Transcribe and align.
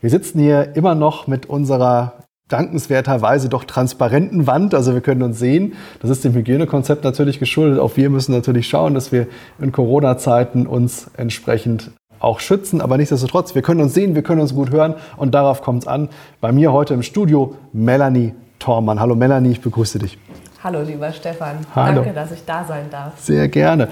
Wir 0.00 0.10
sitzen 0.10 0.38
hier 0.38 0.76
immer 0.76 0.94
noch 0.94 1.26
mit 1.26 1.46
unserer 1.46 2.12
dankenswerterweise 2.48 3.48
doch 3.48 3.64
transparenten 3.64 4.46
Wand. 4.46 4.72
Also 4.74 4.94
wir 4.94 5.00
können 5.00 5.22
uns 5.22 5.38
sehen. 5.38 5.74
Das 6.00 6.08
ist 6.10 6.24
dem 6.24 6.34
Hygienekonzept 6.34 7.02
natürlich 7.02 7.40
geschuldet. 7.40 7.80
Auch 7.80 7.96
wir 7.96 8.08
müssen 8.08 8.32
natürlich 8.32 8.68
schauen, 8.68 8.94
dass 8.94 9.10
wir 9.10 9.26
in 9.60 9.72
Corona-Zeiten 9.72 10.66
uns 10.66 11.10
entsprechend 11.16 11.90
auch 12.20 12.38
schützen. 12.38 12.80
Aber 12.80 12.96
nichtsdestotrotz, 12.96 13.56
wir 13.56 13.62
können 13.62 13.80
uns 13.80 13.92
sehen, 13.92 14.14
wir 14.14 14.22
können 14.22 14.40
uns 14.40 14.54
gut 14.54 14.70
hören 14.70 14.94
und 15.16 15.34
darauf 15.34 15.62
kommt 15.62 15.82
es 15.82 15.88
an. 15.88 16.08
Bei 16.40 16.52
mir 16.52 16.72
heute 16.72 16.94
im 16.94 17.02
Studio 17.02 17.56
Melanie 17.72 18.34
Tormann. 18.60 19.00
Hallo 19.00 19.16
Melanie, 19.16 19.50
ich 19.50 19.60
begrüße 19.60 19.98
dich. 19.98 20.16
Hallo 20.62 20.82
lieber 20.82 21.12
Stefan. 21.12 21.58
Hallo. 21.74 22.02
Danke, 22.02 22.12
dass 22.12 22.32
ich 22.32 22.44
da 22.44 22.64
sein 22.64 22.86
darf. 22.90 23.18
Sehr 23.18 23.48
gerne. 23.48 23.88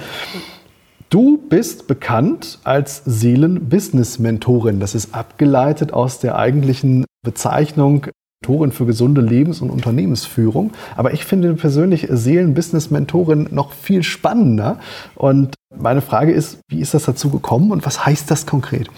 Du 1.09 1.39
bist 1.39 1.87
bekannt 1.87 2.59
als 2.65 3.03
Seelen-Business-Mentorin. 3.05 4.81
Das 4.81 4.95
ist 4.95 5.15
abgeleitet 5.15 5.93
aus 5.93 6.19
der 6.19 6.37
eigentlichen 6.37 7.05
Bezeichnung 7.23 8.07
Mentorin 8.43 8.73
für 8.73 8.87
gesunde 8.87 9.21
Lebens- 9.21 9.61
und 9.61 9.71
Unternehmensführung. 9.71 10.73
Aber 10.97 11.13
ich 11.13 11.25
finde 11.25 11.55
persönlich 11.55 12.07
Seelen-Business-Mentorin 12.11 13.49
noch 13.51 13.73
viel 13.73 14.03
spannender. 14.03 14.79
Und 15.15 15.55
meine 15.75 16.03
Frage 16.03 16.33
ist, 16.33 16.59
wie 16.69 16.81
ist 16.81 16.95
das 16.95 17.05
dazu 17.05 17.31
gekommen 17.31 17.73
und 17.73 17.87
was 17.87 18.05
heißt 18.05 18.31
das 18.31 18.47
konkret? 18.47 18.89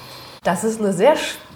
Das 0.44 0.64
ist 0.64 0.80
eine 0.80 0.92
sehr 0.92 1.14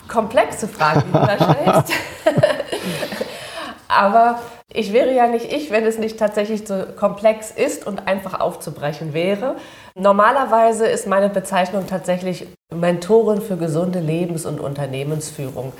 komplexe 0.09 0.69
Frage, 0.69 1.03
die 1.06 1.12
du 1.12 1.19
da 1.19 1.37
stellst. 1.37 1.92
Aber 3.89 4.39
ich 4.75 4.92
wäre 4.92 5.12
ja 5.12 5.27
nicht 5.27 5.53
ich, 5.53 5.70
wenn 5.70 5.84
es 5.84 5.98
nicht 5.98 6.19
tatsächlich 6.19 6.67
so 6.67 6.84
komplex 6.97 7.51
ist 7.51 7.87
und 7.87 8.06
einfach 8.06 8.41
aufzubrechen 8.41 9.12
wäre. 9.12 9.56
Normalerweise 9.95 10.87
ist 10.87 11.06
meine 11.06 11.28
Bezeichnung 11.28 11.87
tatsächlich 11.87 12.47
Mentorin 12.75 13.43
für 13.43 13.56
gesunde 13.56 14.00
Lebens- 14.00 14.47
und 14.47 14.61
Unternehmensführung. 14.61 15.73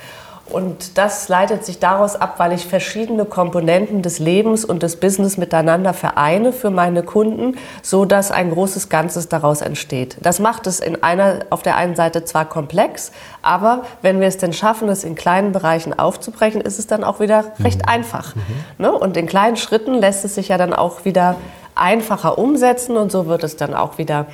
Und 0.49 0.97
das 0.97 1.29
leitet 1.29 1.63
sich 1.65 1.79
daraus 1.79 2.17
ab, 2.17 2.35
weil 2.37 2.51
ich 2.51 2.67
verschiedene 2.67 3.23
Komponenten 3.23 4.01
des 4.01 4.19
Lebens 4.19 4.65
und 4.65 4.83
des 4.83 4.97
Business 4.97 5.37
miteinander 5.37 5.93
vereine 5.93 6.51
für 6.51 6.69
meine 6.69 7.01
Kunden, 7.01 7.57
so 7.81 8.03
dass 8.03 8.29
ein 8.29 8.51
großes 8.51 8.89
Ganzes 8.89 9.29
daraus 9.29 9.61
entsteht. 9.61 10.17
Das 10.21 10.39
macht 10.39 10.67
es 10.67 10.81
in 10.81 11.01
einer, 11.01 11.39
auf 11.49 11.63
der 11.63 11.77
einen 11.77 11.95
Seite 11.95 12.25
zwar 12.25 12.45
komplex, 12.45 13.13
aber 13.41 13.83
wenn 14.01 14.19
wir 14.19 14.27
es 14.27 14.37
denn 14.37 14.51
schaffen, 14.51 14.89
es 14.89 15.05
in 15.05 15.15
kleinen 15.15 15.53
Bereichen 15.53 15.97
aufzubrechen, 15.97 16.59
ist 16.59 16.77
es 16.77 16.87
dann 16.87 17.05
auch 17.05 17.21
wieder 17.21 17.45
recht 17.63 17.79
mhm. 17.79 17.89
einfach. 17.89 18.35
Mhm. 18.35 18.41
Ne? 18.79 18.91
Und 18.91 19.15
in 19.15 19.27
kleinen 19.27 19.55
Schritten 19.55 19.93
lässt 19.93 20.25
es 20.25 20.35
sich 20.35 20.49
ja 20.49 20.57
dann 20.57 20.73
auch 20.73 21.05
wieder 21.05 21.37
einfacher 21.75 22.37
umsetzen 22.37 22.97
und 22.97 23.11
so 23.11 23.27
wird 23.27 23.43
es 23.43 23.55
dann 23.55 23.73
auch 23.73 23.97
wieder 23.97 24.27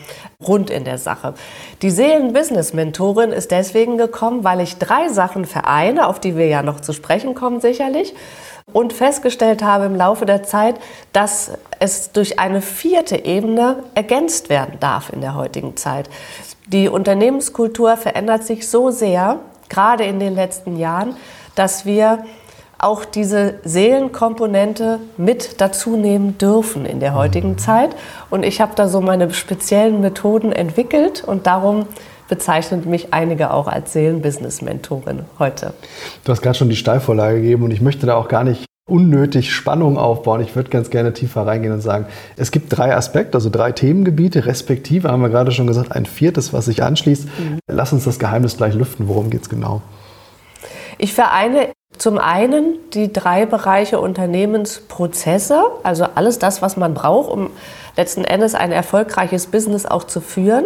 rund 0.45 0.69
in 0.69 0.85
der 0.85 0.97
Sache. 0.97 1.33
Die 1.81 1.89
Seelen-Business-Mentorin 1.89 3.31
ist 3.31 3.51
deswegen 3.51 3.97
gekommen, 3.97 4.43
weil 4.43 4.61
ich 4.61 4.77
drei 4.77 5.09
Sachen 5.09 5.45
vereine, 5.45 6.07
auf 6.07 6.19
die 6.19 6.35
wir 6.35 6.47
ja 6.47 6.63
noch 6.63 6.79
zu 6.79 6.93
sprechen 6.93 7.35
kommen 7.35 7.61
sicherlich, 7.61 8.13
und 8.71 8.93
festgestellt 8.93 9.63
habe 9.63 9.85
im 9.85 9.95
Laufe 9.95 10.25
der 10.25 10.43
Zeit, 10.43 10.75
dass 11.11 11.51
es 11.79 12.11
durch 12.11 12.39
eine 12.39 12.61
vierte 12.61 13.25
Ebene 13.25 13.83
ergänzt 13.95 14.49
werden 14.49 14.75
darf 14.79 15.11
in 15.11 15.21
der 15.21 15.35
heutigen 15.35 15.75
Zeit. 15.75 16.09
Die 16.67 16.87
Unternehmenskultur 16.87 17.97
verändert 17.97 18.43
sich 18.43 18.69
so 18.69 18.91
sehr, 18.91 19.39
gerade 19.69 20.03
in 20.03 20.19
den 20.19 20.35
letzten 20.35 20.77
Jahren, 20.77 21.15
dass 21.55 21.85
wir 21.85 22.25
auch 22.79 23.03
diese 23.05 23.55
Seelenkomponente 23.63 24.99
mit 25.17 25.61
dazu 25.61 25.97
nehmen 25.97 26.37
dürfen 26.37 26.85
in 26.85 26.99
der 26.99 27.13
heutigen 27.13 27.57
Zeit. 27.57 27.89
Und 28.29 28.43
ich 28.43 28.61
habe 28.61 28.71
da 28.75 28.87
so 28.87 29.01
meine 29.01 29.31
speziellen 29.33 30.01
Methoden 30.01 30.51
entwickelt 30.51 31.23
und 31.23 31.45
darum 31.45 31.85
bezeichnen 32.29 32.89
mich 32.89 33.13
einige 33.13 33.51
auch 33.51 33.67
als 33.67 33.93
Seelenbusiness-Mentorin 33.93 35.23
heute. 35.39 35.73
Du 36.23 36.31
hast 36.31 36.41
gerade 36.41 36.57
schon 36.57 36.69
die 36.69 36.75
Steilvorlage 36.75 37.41
gegeben 37.41 37.63
und 37.63 37.71
ich 37.71 37.81
möchte 37.81 38.05
da 38.05 38.15
auch 38.15 38.29
gar 38.29 38.43
nicht 38.43 38.65
unnötig 38.85 39.53
Spannung 39.53 39.97
aufbauen. 39.97 40.41
Ich 40.41 40.55
würde 40.55 40.69
ganz 40.69 40.89
gerne 40.89 41.13
tiefer 41.13 41.45
reingehen 41.45 41.73
und 41.73 41.81
sagen, 41.81 42.05
es 42.37 42.51
gibt 42.51 42.75
drei 42.75 42.95
Aspekte, 42.95 43.35
also 43.35 43.49
drei 43.49 43.71
Themengebiete, 43.71 44.45
respektive 44.45 45.09
haben 45.09 45.21
wir 45.21 45.29
gerade 45.29 45.51
schon 45.51 45.67
gesagt, 45.67 45.91
ein 45.91 46.05
viertes, 46.05 46.53
was 46.53 46.65
sich 46.65 46.81
anschließt. 46.81 47.25
Mhm. 47.25 47.59
Lass 47.67 47.93
uns 47.93 48.05
das 48.05 48.19
Geheimnis 48.19 48.57
gleich 48.57 48.73
lüften. 48.73 49.07
Worum 49.07 49.29
geht 49.29 49.43
es 49.43 49.49
genau? 49.49 49.81
Ich 50.99 51.13
vereine 51.13 51.69
zum 51.97 52.17
einen 52.17 52.77
die 52.93 53.11
drei 53.11 53.45
Bereiche 53.45 53.99
Unternehmensprozesse, 53.99 55.63
also 55.81 56.05
alles 56.13 56.39
das, 56.39 56.61
was 56.61 56.75
man 56.75 56.93
braucht, 56.93 57.31
um 57.31 57.51
letzten 57.95 58.25
Endes 58.25 58.53
ein 58.53 58.73
erfolgreiches 58.73 59.47
Business 59.47 59.85
auch 59.85 60.03
zu 60.03 60.19
führen. 60.19 60.65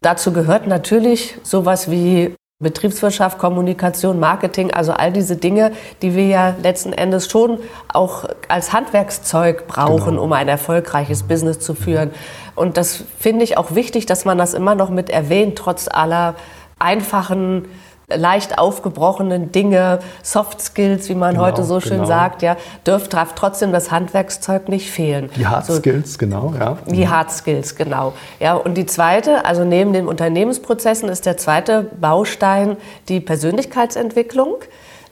Dazu 0.00 0.32
gehört 0.32 0.66
natürlich 0.66 1.36
sowas 1.42 1.90
wie 1.90 2.34
Betriebswirtschaft, 2.60 3.38
Kommunikation, 3.38 4.18
Marketing, 4.18 4.72
also 4.72 4.92
all 4.92 5.12
diese 5.12 5.36
Dinge, 5.36 5.72
die 6.00 6.16
wir 6.16 6.26
ja 6.26 6.54
letzten 6.62 6.94
Endes 6.94 7.30
schon 7.30 7.60
auch 7.92 8.24
als 8.48 8.72
Handwerkszeug 8.72 9.68
brauchen, 9.68 10.12
genau. 10.12 10.24
um 10.24 10.32
ein 10.32 10.48
erfolgreiches 10.48 11.24
Business 11.24 11.60
zu 11.60 11.74
führen. 11.74 12.10
Und 12.56 12.78
das 12.78 13.04
finde 13.18 13.44
ich 13.44 13.58
auch 13.58 13.74
wichtig, 13.74 14.06
dass 14.06 14.24
man 14.24 14.38
das 14.38 14.54
immer 14.54 14.74
noch 14.74 14.88
mit 14.88 15.10
erwähnt, 15.10 15.56
trotz 15.56 15.88
aller 15.88 16.36
einfachen 16.78 17.66
leicht 18.08 18.58
aufgebrochenen 18.58 19.52
Dinge, 19.52 19.98
Soft 20.22 20.60
Skills, 20.60 21.08
wie 21.08 21.14
man 21.14 21.34
genau, 21.34 21.46
heute 21.46 21.64
so 21.64 21.80
schön 21.80 21.98
genau. 21.98 22.06
sagt, 22.06 22.42
ja, 22.42 22.56
dürft, 22.86 23.12
darf 23.12 23.34
trotzdem 23.34 23.72
das 23.72 23.90
Handwerkszeug 23.90 24.68
nicht 24.68 24.90
fehlen. 24.90 25.30
Die 25.36 25.46
Hard 25.46 25.66
Skills, 25.66 26.14
so, 26.14 26.18
genau, 26.18 26.54
ja. 26.58 26.78
Die. 26.86 27.08
Hard 27.08 27.30
Skills, 27.30 27.76
genau. 27.76 28.14
Ja, 28.40 28.54
und 28.54 28.74
die 28.74 28.86
zweite, 28.86 29.44
also 29.44 29.64
neben 29.64 29.92
den 29.92 30.08
Unternehmensprozessen 30.08 31.08
ist 31.08 31.26
der 31.26 31.36
zweite 31.36 31.86
Baustein 32.00 32.76
die 33.08 33.20
Persönlichkeitsentwicklung. 33.20 34.54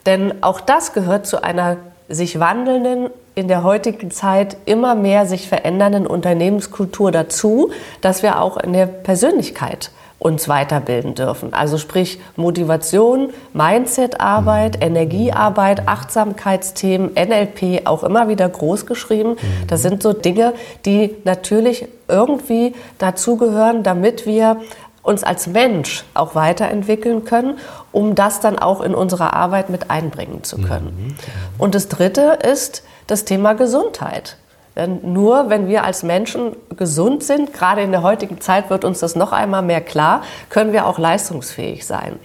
Denn 0.06 0.42
auch 0.42 0.60
das 0.60 0.92
gehört 0.92 1.26
zu 1.26 1.42
einer 1.42 1.76
sich 2.08 2.38
wandelnden, 2.38 3.10
in 3.34 3.48
der 3.48 3.62
heutigen 3.64 4.10
Zeit 4.10 4.56
immer 4.64 4.94
mehr 4.94 5.26
sich 5.26 5.48
verändernden 5.48 6.06
Unternehmenskultur 6.06 7.12
dazu, 7.12 7.70
dass 8.00 8.22
wir 8.22 8.40
auch 8.40 8.56
in 8.56 8.72
der 8.72 8.86
Persönlichkeit 8.86 9.90
uns 10.18 10.48
weiterbilden 10.48 11.14
dürfen. 11.14 11.52
Also 11.52 11.78
sprich 11.78 12.18
Motivation, 12.36 13.32
Mindsetarbeit. 13.52 14.82
Energiearbeit, 14.82 15.86
Achtsamkeitsthemen, 15.86 17.12
NLP 17.14 17.86
auch 17.86 18.02
immer 18.02 18.28
wieder 18.28 18.48
groß 18.48 18.86
geschrieben. 18.86 19.30
Mhm. 19.30 19.66
Das 19.66 19.82
sind 19.82 20.02
so 20.02 20.12
Dinge, 20.12 20.54
die 20.84 21.14
natürlich 21.24 21.86
irgendwie 22.08 22.74
dazugehören, 22.98 23.82
damit 23.82 24.26
wir 24.26 24.60
uns 25.02 25.22
als 25.22 25.46
Mensch 25.46 26.04
auch 26.14 26.34
weiterentwickeln 26.34 27.24
können, 27.24 27.58
um 27.92 28.14
das 28.14 28.40
dann 28.40 28.58
auch 28.58 28.80
in 28.80 28.94
unsere 28.94 29.34
Arbeit 29.34 29.70
mit 29.70 29.90
einbringen 29.90 30.42
zu 30.42 30.58
können. 30.58 30.86
Mhm. 31.08 31.14
Und 31.58 31.74
das 31.74 31.88
Dritte 31.88 32.38
ist 32.42 32.82
das 33.06 33.24
Thema 33.24 33.52
Gesundheit. 33.52 34.36
Denn 34.76 35.00
nur 35.12 35.48
wenn 35.48 35.68
wir 35.68 35.84
als 35.84 36.02
Menschen 36.02 36.54
gesund 36.76 37.24
sind, 37.24 37.52
gerade 37.52 37.80
in 37.80 37.92
der 37.92 38.02
heutigen 38.02 38.40
Zeit 38.40 38.68
wird 38.68 38.84
uns 38.84 39.00
das 39.00 39.16
noch 39.16 39.32
einmal 39.32 39.62
mehr 39.62 39.80
klar, 39.80 40.22
können 40.50 40.72
wir 40.72 40.86
auch 40.86 40.98
leistungsfähig 40.98 41.86
sein. 41.86 42.18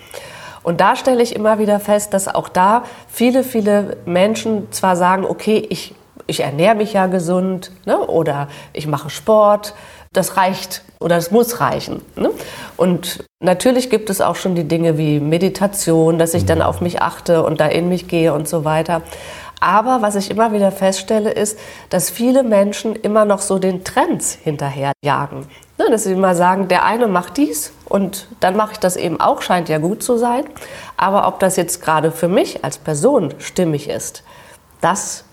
Und 0.63 0.81
da 0.81 0.95
stelle 0.95 1.23
ich 1.23 1.35
immer 1.35 1.59
wieder 1.59 1.79
fest, 1.79 2.13
dass 2.13 2.27
auch 2.27 2.49
da 2.49 2.83
viele, 3.07 3.43
viele 3.43 3.97
Menschen 4.05 4.71
zwar 4.71 4.95
sagen, 4.95 5.25
okay, 5.25 5.65
ich, 5.69 5.95
ich 6.27 6.41
ernähre 6.41 6.75
mich 6.75 6.93
ja 6.93 7.07
gesund 7.07 7.71
ne, 7.85 7.97
oder 7.97 8.47
ich 8.73 8.85
mache 8.85 9.09
Sport, 9.09 9.73
das 10.13 10.35
reicht 10.35 10.83
oder 10.99 11.15
es 11.15 11.31
muss 11.31 11.61
reichen. 11.61 12.01
Ne? 12.15 12.31
Und 12.75 13.23
natürlich 13.39 13.89
gibt 13.89 14.09
es 14.09 14.21
auch 14.21 14.35
schon 14.35 14.55
die 14.55 14.67
Dinge 14.67 14.97
wie 14.97 15.19
Meditation, 15.19 16.19
dass 16.19 16.33
ich 16.33 16.45
dann 16.45 16.61
auf 16.61 16.81
mich 16.81 17.01
achte 17.01 17.43
und 17.43 17.59
da 17.59 17.67
in 17.67 17.87
mich 17.87 18.07
gehe 18.07 18.33
und 18.33 18.47
so 18.47 18.65
weiter. 18.65 19.01
Aber 19.61 20.01
was 20.01 20.15
ich 20.15 20.31
immer 20.31 20.51
wieder 20.51 20.71
feststelle, 20.71 21.31
ist, 21.31 21.57
dass 21.89 22.09
viele 22.09 22.43
Menschen 22.43 22.95
immer 22.95 23.25
noch 23.25 23.39
so 23.41 23.59
den 23.59 23.83
Trends 23.83 24.33
hinterherjagen. 24.33 25.45
Ne, 25.77 25.85
dass 25.89 26.03
sie 26.03 26.13
immer 26.13 26.35
sagen, 26.35 26.67
der 26.67 26.83
eine 26.83 27.07
macht 27.07 27.37
dies 27.37 27.71
und 27.85 28.27
dann 28.39 28.55
mache 28.55 28.73
ich 28.73 28.79
das 28.79 28.95
eben 28.95 29.21
auch, 29.21 29.41
scheint 29.41 29.69
ja 29.69 29.77
gut 29.77 30.01
zu 30.01 30.17
sein. 30.17 30.45
Aber 30.97 31.27
ob 31.27 31.39
das 31.39 31.55
jetzt 31.57 31.81
gerade 31.81 32.11
für 32.11 32.27
mich 32.27 32.65
als 32.65 32.79
Person 32.79 33.35
stimmig 33.37 33.87
ist, 33.87 34.23
das 34.81 35.25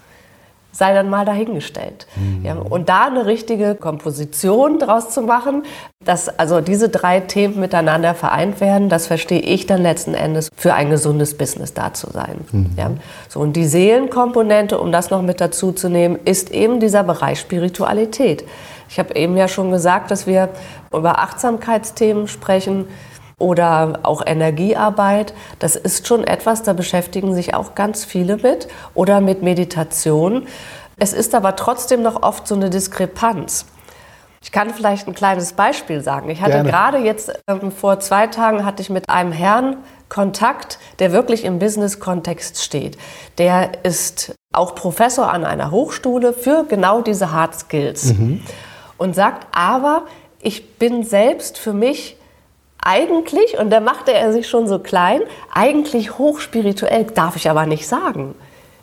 sei 0.73 0.95
dann 0.95 1.11
mal 1.11 1.25
dahingestellt. 1.25 2.07
Mhm. 2.17 2.45
Ja, 2.45 2.55
und 2.55 2.89
da 2.89 3.07
eine 3.07 3.27
richtige 3.27 3.75
Komposition 3.75 4.79
draus 4.79 5.11
zu 5.11 5.23
machen, 5.23 5.65
dass 6.05 6.29
also 6.29 6.61
diese 6.61 6.89
drei 6.89 7.21
Themen 7.21 7.59
miteinander 7.59 8.15
vereint 8.15 8.61
werden, 8.61 8.89
das 8.89 9.07
verstehe 9.07 9.41
ich 9.41 9.67
dann 9.67 9.83
letzten 9.83 10.15
Endes 10.15 10.51
für 10.57 10.75
ein 10.75 10.91
gesundes 10.91 11.37
Business 11.37 11.75
da 11.75 11.95
zu 11.95 12.11
sein. 12.11 12.45
Mhm. 12.53 12.71
Ja, 12.77 12.91
so 13.29 13.41
und 13.41 13.55
die 13.55 13.67
Seelenkomponente, 13.67 14.79
um 14.79 14.93
das 14.93 15.11
noch 15.11 15.23
mit 15.23 15.41
dazu 15.41 15.73
zu 15.73 15.89
nehmen, 15.89 16.19
ist 16.25 16.51
eben 16.51 16.81
dieser 16.81 17.03
Bereich 17.03 17.41
Spiritualität. 17.41 18.45
Ich 18.89 18.99
habe 18.99 19.15
eben 19.17 19.37
ja 19.37 19.49
schon 19.49 19.71
gesagt, 19.71 20.11
dass 20.11 20.27
wir 20.27 20.49
über 20.93 21.19
Achtsamkeitsthemen 21.19 22.29
sprechen 22.29 22.87
oder 23.39 24.01
auch 24.03 24.23
Energiearbeit. 24.25 25.33
Das 25.59 25.77
ist 25.77 26.07
schon 26.07 26.25
etwas, 26.25 26.63
da 26.63 26.73
beschäftigen 26.73 27.35
sich 27.35 27.55
auch 27.55 27.75
ganz 27.75 28.05
viele 28.05 28.37
mit. 28.37 28.69
Oder 28.95 29.21
mit 29.21 29.43
Meditation. 29.43 30.47
Es 30.97 31.13
ist 31.13 31.35
aber 31.35 31.57
trotzdem 31.57 32.03
noch 32.03 32.23
oft 32.23 32.47
so 32.49 32.55
eine 32.55 32.71
Diskrepanz. 32.71 33.67
Ich 34.43 34.53
kann 34.53 34.71
vielleicht 34.71 35.09
ein 35.09 35.15
kleines 35.15 35.53
Beispiel 35.53 36.01
sagen. 36.01 36.31
Ich 36.31 36.41
hatte 36.41 36.53
Gerne. 36.53 36.71
gerade 36.71 36.99
jetzt 36.99 37.33
ähm, 37.49 37.73
vor 37.73 38.01
zwei 38.01 38.29
Tagen 38.29 38.65
hatte 38.65 38.83
ich 38.83 38.91
mit 38.91 39.09
einem 39.09 39.33
Herrn 39.33 39.79
Kontakt, 40.09 40.79
der 41.01 41.13
wirklich 41.13 41.45
im 41.45 41.59
Business-Kontext 41.59 42.63
steht. 42.63 42.97
Der 43.37 43.85
ist 43.85 44.35
auch 44.53 44.75
Professor 44.75 45.31
an 45.33 45.45
einer 45.45 45.71
Hochschule 45.71 46.33
für 46.33 46.65
genau 46.69 47.01
diese 47.01 47.33
Hard 47.33 47.55
Skills 47.55 48.15
mhm. 48.15 48.43
und 48.97 49.15
sagt, 49.15 49.47
aber 49.53 50.03
ich 50.41 50.79
bin 50.79 51.03
selbst 51.05 51.59
für 51.59 51.73
mich 51.73 52.18
eigentlich, 52.83 53.59
und 53.59 53.71
da 53.71 53.81
machte 53.81 54.13
er 54.13 54.33
sich 54.33 54.49
schon 54.49 54.67
so 54.69 54.79
klein, 54.79 55.21
eigentlich 55.53 56.19
hochspirituell, 56.19 57.05
darf 57.15 57.37
ich 57.37 57.51
aber 57.51 57.67
nicht 57.67 57.87
sagen. 57.87 58.35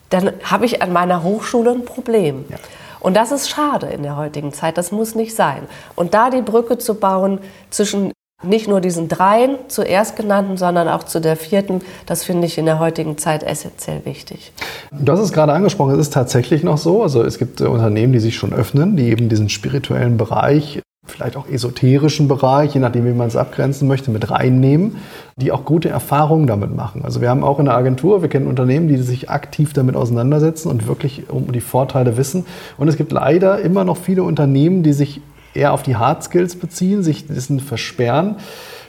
Dann 0.10 0.34
habe 0.44 0.66
ich 0.66 0.82
an 0.82 0.94
meiner 0.94 1.24
Hochschule 1.24 1.72
ein 1.72 1.86
Problem. 1.86 2.46
Ja. 2.50 2.58
Und 3.00 3.16
das 3.16 3.32
ist 3.32 3.50
schade 3.50 3.88
in 3.88 4.04
der 4.04 4.18
heutigen 4.18 4.52
Zeit, 4.52 4.78
das 4.78 4.92
muss 4.92 5.16
nicht 5.16 5.36
sein. 5.36 5.68
Und 5.96 6.14
da 6.14 6.30
die 6.30 6.42
Brücke 6.42 6.78
zu 6.78 6.96
bauen 6.96 7.40
zwischen 7.70 8.12
nicht 8.44 8.68
nur 8.68 8.82
diesen 8.82 9.08
dreien 9.08 9.58
zuerst 9.68 10.16
genannten, 10.16 10.58
sondern 10.58 10.88
auch 10.88 11.04
zu 11.04 11.22
der 11.22 11.36
vierten, 11.36 11.82
das 12.06 12.24
finde 12.24 12.48
ich 12.48 12.58
in 12.58 12.66
der 12.66 12.80
heutigen 12.80 13.18
Zeit 13.18 13.44
essentiell 13.44 14.04
wichtig. 14.06 14.52
Du 14.92 15.12
hast 15.12 15.20
es 15.20 15.32
gerade 15.32 15.54
angesprochen, 15.54 15.94
es 15.94 16.00
ist 16.00 16.14
tatsächlich 16.14 16.64
noch 16.64 16.78
so. 16.78 17.04
Also 17.04 17.24
es 17.24 17.38
gibt 17.38 17.62
äh, 17.62 17.66
Unternehmen, 17.66 18.14
die 18.14 18.20
sich 18.20 18.36
schon 18.36 18.54
öffnen, 18.54 18.98
die 18.98 19.10
eben 19.10 19.30
diesen 19.30 19.50
spirituellen 19.50 20.18
Bereich 20.18 20.82
vielleicht 21.06 21.38
auch 21.38 21.48
esoterischen 21.48 22.28
Bereich, 22.28 22.74
je 22.74 22.80
nachdem, 22.80 23.06
wie 23.06 23.13
man 23.13 23.28
es 23.28 23.36
abgrenzen 23.36 23.88
möchte, 23.88 24.12
mit 24.12 24.30
reinnehmen, 24.31 24.98
die 25.36 25.52
auch 25.52 25.66
gute 25.66 25.90
Erfahrungen 25.90 26.48
damit 26.48 26.75
machen. 26.75 27.04
Also 27.04 27.22
wir 27.22 27.30
haben 27.30 27.44
auch 27.44 27.60
in 27.60 27.66
der 27.66 27.75
Agentur, 27.75 28.22
wir 28.22 28.30
kennen 28.30 28.48
Unternehmen, 28.48 28.88
die 28.88 28.98
sich 28.98 29.30
aktiv 29.30 29.74
damit 29.74 29.96
auseinandersetzen 29.96 30.69
und 30.69 30.88
wirklich 30.88 31.30
um 31.30 31.52
die 31.52 31.62
Vorteile 31.62 32.18
wissen. 32.18 32.46
Und 32.78 32.88
es 32.88 32.98
gibt 32.98 33.12
leider 33.12 33.60
immer 33.60 33.84
noch 33.84 33.98
viele 33.98 34.24
Unternehmen, 34.24 34.84
die 34.84 34.94
sich 34.94 35.22
eher 35.54 35.74
auf 35.74 35.84
die 35.84 35.96
Hard 35.96 36.24
Skills 36.24 36.56
beziehen, 36.56 37.04
sich 37.04 37.28
dessen 37.28 37.60
versperren. 37.60 38.36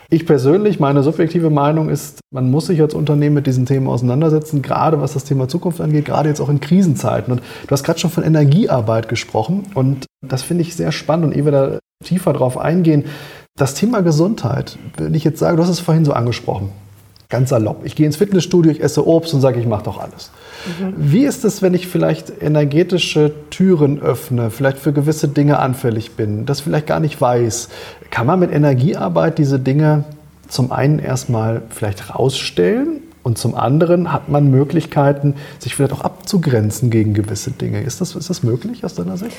Ich 0.08 0.24
persönlich, 0.24 0.78
meine 0.78 1.02
subjektive 1.02 1.50
Meinung 1.50 1.88
ist, 1.88 2.20
man 2.32 2.50
muss 2.50 2.66
sich 2.66 2.80
als 2.80 2.94
Unternehmen 2.94 3.34
mit 3.34 3.46
diesen 3.46 3.66
Themen 3.66 3.88
auseinandersetzen, 3.88 4.62
gerade 4.62 5.00
was 5.00 5.14
das 5.14 5.24
Thema 5.24 5.48
Zukunft 5.48 5.80
angeht, 5.80 6.04
gerade 6.04 6.28
jetzt 6.28 6.40
auch 6.40 6.48
in 6.48 6.60
Krisenzeiten. 6.60 7.32
Und 7.32 7.40
du 7.40 7.70
hast 7.70 7.82
gerade 7.82 7.98
schon 7.98 8.10
von 8.10 8.22
Energiearbeit 8.22 9.08
gesprochen 9.08 9.64
und 9.74 10.06
das 10.24 10.42
finde 10.42 10.62
ich 10.62 10.76
sehr 10.76 10.92
spannend 10.92 11.26
und 11.26 11.36
ehe 11.36 11.44
wir 11.44 11.52
da 11.52 11.78
tiefer 12.04 12.32
drauf 12.32 12.56
eingehen, 12.58 13.04
das 13.56 13.74
Thema 13.74 14.02
Gesundheit, 14.02 14.78
wenn 14.96 15.14
ich 15.14 15.24
jetzt 15.24 15.38
sage, 15.38 15.56
du 15.56 15.62
hast 15.62 15.70
es 15.70 15.80
vorhin 15.80 16.04
so 16.04 16.12
angesprochen, 16.12 16.70
ganz 17.28 17.50
salopp, 17.50 17.84
ich 17.84 17.96
gehe 17.96 18.06
ins 18.06 18.16
Fitnessstudio, 18.16 18.70
ich 18.70 18.82
esse 18.82 19.06
Obst 19.06 19.34
und 19.34 19.40
sage, 19.40 19.58
ich 19.58 19.66
mache 19.66 19.84
doch 19.84 19.98
alles. 19.98 20.30
Mhm. 20.80 20.94
Wie 20.96 21.24
ist 21.24 21.44
es, 21.44 21.62
wenn 21.62 21.74
ich 21.74 21.88
vielleicht 21.88 22.32
energetische 22.40 23.32
Türen 23.50 24.00
öffne, 24.00 24.50
vielleicht 24.50 24.78
für 24.78 24.92
gewisse 24.92 25.28
Dinge 25.28 25.58
anfällig 25.58 26.12
bin, 26.12 26.46
das 26.46 26.60
vielleicht 26.60 26.86
gar 26.86 27.00
nicht 27.00 27.20
weiß? 27.20 27.68
Kann 28.10 28.26
man 28.26 28.38
mit 28.38 28.52
Energiearbeit 28.52 29.38
diese 29.38 29.58
Dinge 29.58 30.04
zum 30.48 30.70
einen 30.70 30.98
erstmal 30.98 31.62
vielleicht 31.70 32.14
rausstellen 32.14 33.02
und 33.26 33.38
zum 33.38 33.56
anderen 33.56 34.12
hat 34.12 34.28
man 34.28 34.50
Möglichkeiten, 34.52 35.34
sich 35.58 35.74
vielleicht 35.74 35.92
auch 35.92 36.02
abzugrenzen 36.02 36.90
gegen 36.90 37.12
gewisse 37.12 37.50
Dinge. 37.50 37.82
Ist 37.82 38.00
das, 38.00 38.14
ist 38.14 38.30
das 38.30 38.44
möglich 38.44 38.84
aus 38.84 38.94
deiner 38.94 39.16
Sicht? 39.16 39.36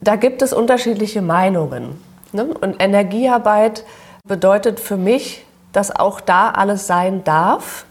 Da 0.00 0.16
gibt 0.16 0.42
es 0.42 0.52
unterschiedliche 0.52 1.22
Meinungen. 1.22 1.90
Ne? 2.32 2.46
Und 2.60 2.82
Energiearbeit 2.82 3.84
bedeutet 4.26 4.80
für 4.80 4.96
mich, 4.96 5.45
dass 5.72 5.94
auch 5.94 6.20
da 6.20 6.50
alles 6.50 6.86
sein 6.86 7.24
darf. 7.24 7.84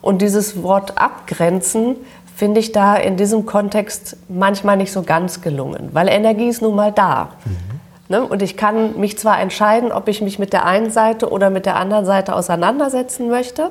Und 0.00 0.22
dieses 0.22 0.62
Wort 0.62 0.98
abgrenzen 0.98 1.96
finde 2.36 2.60
ich 2.60 2.72
da 2.72 2.96
in 2.96 3.16
diesem 3.16 3.46
Kontext 3.46 4.16
manchmal 4.28 4.76
nicht 4.76 4.92
so 4.92 5.02
ganz 5.02 5.40
gelungen, 5.40 5.90
weil 5.92 6.08
Energie 6.08 6.48
ist 6.48 6.62
nun 6.62 6.76
mal 6.76 6.92
da. 6.92 7.30
Mhm. 7.44 7.76
Ne? 8.08 8.22
Und 8.22 8.42
ich 8.42 8.56
kann 8.56 8.98
mich 9.00 9.18
zwar 9.18 9.40
entscheiden, 9.40 9.90
ob 9.90 10.08
ich 10.08 10.20
mich 10.20 10.38
mit 10.38 10.52
der 10.52 10.64
einen 10.64 10.90
Seite 10.90 11.30
oder 11.30 11.50
mit 11.50 11.66
der 11.66 11.76
anderen 11.76 12.04
Seite 12.04 12.34
auseinandersetzen 12.34 13.28
möchte, 13.28 13.70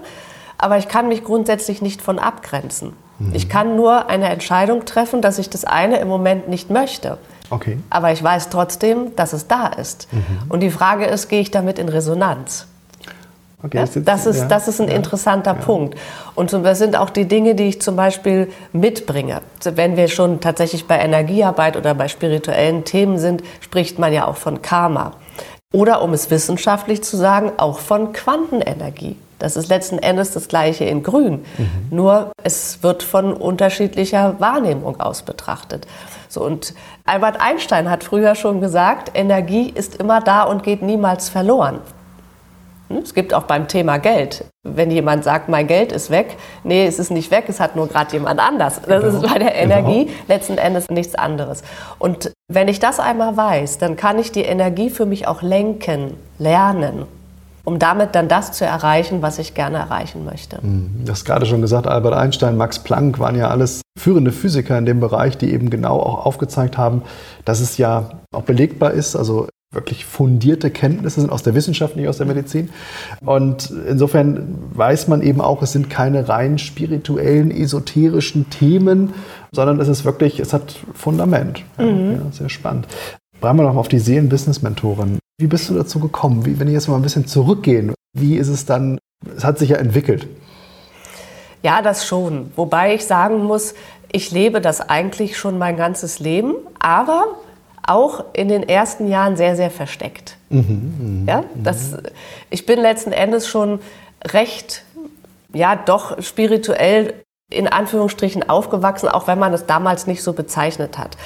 aber 0.57 0.77
ich 0.77 0.87
kann 0.87 1.07
mich 1.07 1.23
grundsätzlich 1.23 1.81
nicht 1.81 2.01
von 2.01 2.19
abgrenzen. 2.19 2.93
Mhm. 3.19 3.35
Ich 3.35 3.49
kann 3.49 3.75
nur 3.75 4.09
eine 4.09 4.29
Entscheidung 4.29 4.85
treffen, 4.85 5.21
dass 5.21 5.39
ich 5.39 5.49
das 5.49 5.63
eine 5.63 5.99
im 5.99 6.07
Moment 6.07 6.49
nicht 6.49 6.69
möchte. 6.69 7.17
Okay. 7.49 7.77
Aber 7.89 8.11
ich 8.11 8.23
weiß 8.23 8.49
trotzdem, 8.49 9.15
dass 9.15 9.33
es 9.33 9.47
da 9.47 9.67
ist. 9.67 10.11
Mhm. 10.11 10.49
Und 10.49 10.61
die 10.61 10.71
Frage 10.71 11.05
ist, 11.05 11.29
gehe 11.29 11.41
ich 11.41 11.51
damit 11.51 11.79
in 11.79 11.89
Resonanz? 11.89 12.67
Okay, 13.65 13.77
ja, 13.77 13.85
das, 14.01 14.25
ist, 14.27 14.41
ja, 14.41 14.47
das 14.47 14.67
ist 14.67 14.79
ein 14.79 14.89
ja, 14.89 14.95
interessanter 14.95 15.55
Punkt. 15.55 15.97
Und 16.35 16.53
das 16.53 16.77
sind 16.77 16.95
auch 16.95 17.09
die 17.09 17.25
Dinge, 17.25 17.55
die 17.55 17.63
ich 17.63 17.81
zum 17.81 17.95
Beispiel 17.95 18.51
mitbringe. 18.73 19.41
Wenn 19.63 19.97
wir 19.97 20.07
schon 20.07 20.39
tatsächlich 20.39 20.85
bei 20.85 20.99
Energiearbeit 20.99 21.75
oder 21.75 21.95
bei 21.95 22.07
spirituellen 22.07 22.83
Themen 22.83 23.17
sind, 23.17 23.43
spricht 23.61 23.97
man 23.97 24.13
ja 24.13 24.27
auch 24.27 24.37
von 24.37 24.61
Karma. 24.61 25.13
Oder 25.73 26.03
um 26.03 26.13
es 26.13 26.29
wissenschaftlich 26.29 27.03
zu 27.03 27.17
sagen, 27.17 27.53
auch 27.57 27.79
von 27.79 28.13
Quantenenergie. 28.13 29.17
Das 29.39 29.57
ist 29.57 29.67
letzten 29.67 29.97
Endes 29.97 30.31
das 30.31 30.47
gleiche 30.47 30.85
in 30.85 31.01
Grün. 31.01 31.43
Mhm. 31.57 31.69
Nur 31.89 32.31
es 32.43 32.83
wird 32.83 33.03
von 33.03 33.33
unterschiedlicher 33.33 34.39
Wahrnehmung 34.39 34.99
aus 34.99 35.23
betrachtet. 35.23 35.87
So, 36.29 36.43
und 36.43 36.73
Albert 37.03 37.41
Einstein 37.41 37.89
hat 37.89 38.03
früher 38.03 38.35
schon 38.35 38.61
gesagt, 38.61 39.11
Energie 39.15 39.69
ist 39.69 39.95
immer 39.95 40.21
da 40.21 40.43
und 40.43 40.63
geht 40.63 40.81
niemals 40.81 41.29
verloren. 41.29 41.79
Hm? 42.89 42.97
Es 42.97 43.13
gibt 43.13 43.33
auch 43.33 43.43
beim 43.43 43.67
Thema 43.67 43.97
Geld. 43.97 44.45
Wenn 44.63 44.91
jemand 44.91 45.23
sagt, 45.23 45.49
mein 45.49 45.67
Geld 45.67 45.91
ist 45.91 46.09
weg, 46.09 46.37
nee, 46.63 46.85
es 46.85 46.99
ist 46.99 47.11
nicht 47.11 47.31
weg, 47.31 47.45
es 47.47 47.59
hat 47.59 47.75
nur 47.75 47.87
gerade 47.87 48.13
jemand 48.13 48.39
anders. 48.39 48.81
Das 48.81 49.03
genau. 49.03 49.17
ist 49.17 49.33
bei 49.33 49.39
der 49.39 49.55
Energie 49.55 50.05
genau. 50.05 50.17
letzten 50.27 50.57
Endes 50.57 50.89
nichts 50.89 51.15
anderes. 51.15 51.63
Und 51.99 52.31
wenn 52.47 52.67
ich 52.67 52.79
das 52.79 52.99
einmal 52.99 53.35
weiß, 53.37 53.77
dann 53.77 53.95
kann 53.95 54.19
ich 54.19 54.31
die 54.31 54.43
Energie 54.43 54.89
für 54.89 55.05
mich 55.05 55.27
auch 55.27 55.41
lenken, 55.41 56.15
lernen 56.37 57.05
um 57.65 57.79
damit 57.79 58.15
dann 58.15 58.27
das 58.27 58.51
zu 58.51 58.63
erreichen, 58.63 59.21
was 59.21 59.39
ich 59.39 59.53
gerne 59.55 59.79
erreichen 59.79 60.23
möchte. 60.23 60.61
Hm, 60.61 61.03
du 61.03 61.11
hast 61.11 61.25
gerade 61.25 61.45
schon 61.45 61.61
gesagt, 61.61 61.87
Albert 61.87 62.13
Einstein, 62.13 62.55
Max 62.55 62.79
Planck 62.79 63.19
waren 63.19 63.35
ja 63.35 63.49
alles 63.49 63.81
führende 63.97 64.31
Physiker 64.31 64.77
in 64.77 64.85
dem 64.85 64.99
Bereich, 64.99 65.37
die 65.37 65.51
eben 65.51 65.69
genau 65.69 65.99
auch 65.99 66.25
aufgezeigt 66.25 66.77
haben, 66.77 67.01
dass 67.43 67.59
es 67.59 67.77
ja 67.77 68.11
auch 68.31 68.43
belegbar 68.43 68.91
ist, 68.91 69.15
also 69.15 69.47
wirklich 69.75 70.05
fundierte 70.05 70.71
Kenntnisse 70.71 71.21
sind 71.21 71.31
aus 71.31 71.43
der 71.43 71.53
Wissenschaft, 71.53 71.95
nicht 71.95 72.07
aus 72.07 72.17
der 72.17 72.25
Medizin. 72.25 72.69
Und 73.23 73.71
insofern 73.87 74.57
weiß 74.73 75.07
man 75.07 75.21
eben 75.21 75.41
auch, 75.41 75.61
es 75.61 75.71
sind 75.71 75.89
keine 75.89 76.27
rein 76.27 76.57
spirituellen, 76.57 77.51
esoterischen 77.51 78.49
Themen, 78.49 79.13
sondern 79.51 79.79
es 79.79 79.87
ist 79.87 80.05
wirklich, 80.05 80.39
es 80.39 80.53
hat 80.53 80.75
Fundament. 80.93 81.63
Mhm. 81.77 82.11
ja, 82.11 82.31
sehr 82.31 82.49
spannend. 82.49 82.87
Bleiben 83.41 83.59
wir 83.59 83.63
noch 83.63 83.75
auf 83.75 83.87
die 83.87 83.99
Seelen-Business-Mentorin. 83.99 85.19
Wie 85.37 85.47
bist 85.47 85.69
du 85.69 85.73
dazu 85.73 85.99
gekommen? 85.99 86.45
Wie, 86.45 86.59
wenn 86.59 86.67
ich 86.67 86.73
jetzt 86.73 86.87
mal 86.87 86.95
ein 86.95 87.01
bisschen 87.01 87.27
zurückgehen, 87.27 87.93
wie 88.13 88.37
ist 88.37 88.47
es 88.47 88.65
dann, 88.65 88.97
es 89.35 89.43
hat 89.43 89.59
sich 89.59 89.69
ja 89.69 89.77
entwickelt. 89.77 90.27
Ja, 91.61 91.81
das 91.81 92.05
schon. 92.05 92.51
Wobei 92.55 92.95
ich 92.95 93.05
sagen 93.05 93.43
muss, 93.43 93.73
ich 94.11 94.31
lebe 94.31 94.61
das 94.61 94.81
eigentlich 94.81 95.37
schon 95.37 95.57
mein 95.57 95.75
ganzes 95.75 96.19
Leben, 96.19 96.53
aber 96.79 97.25
auch 97.87 98.25
in 98.33 98.47
den 98.47 98.67
ersten 98.67 99.07
Jahren 99.07 99.37
sehr, 99.37 99.55
sehr 99.55 99.71
versteckt. 99.71 100.37
Mhm, 100.49 101.25
mh, 101.25 101.31
ja, 101.31 101.43
das, 101.55 101.97
ich 102.49 102.65
bin 102.65 102.79
letzten 102.79 103.11
Endes 103.11 103.47
schon 103.47 103.79
recht, 104.23 104.83
ja, 105.53 105.75
doch 105.75 106.21
spirituell 106.21 107.13
in 107.51 107.67
Anführungsstrichen 107.67 108.49
aufgewachsen, 108.49 109.07
auch 109.07 109.27
wenn 109.27 109.39
man 109.39 109.53
es 109.53 109.65
damals 109.65 110.07
nicht 110.07 110.23
so 110.23 110.33
bezeichnet 110.33 110.97
hat. 110.97 111.17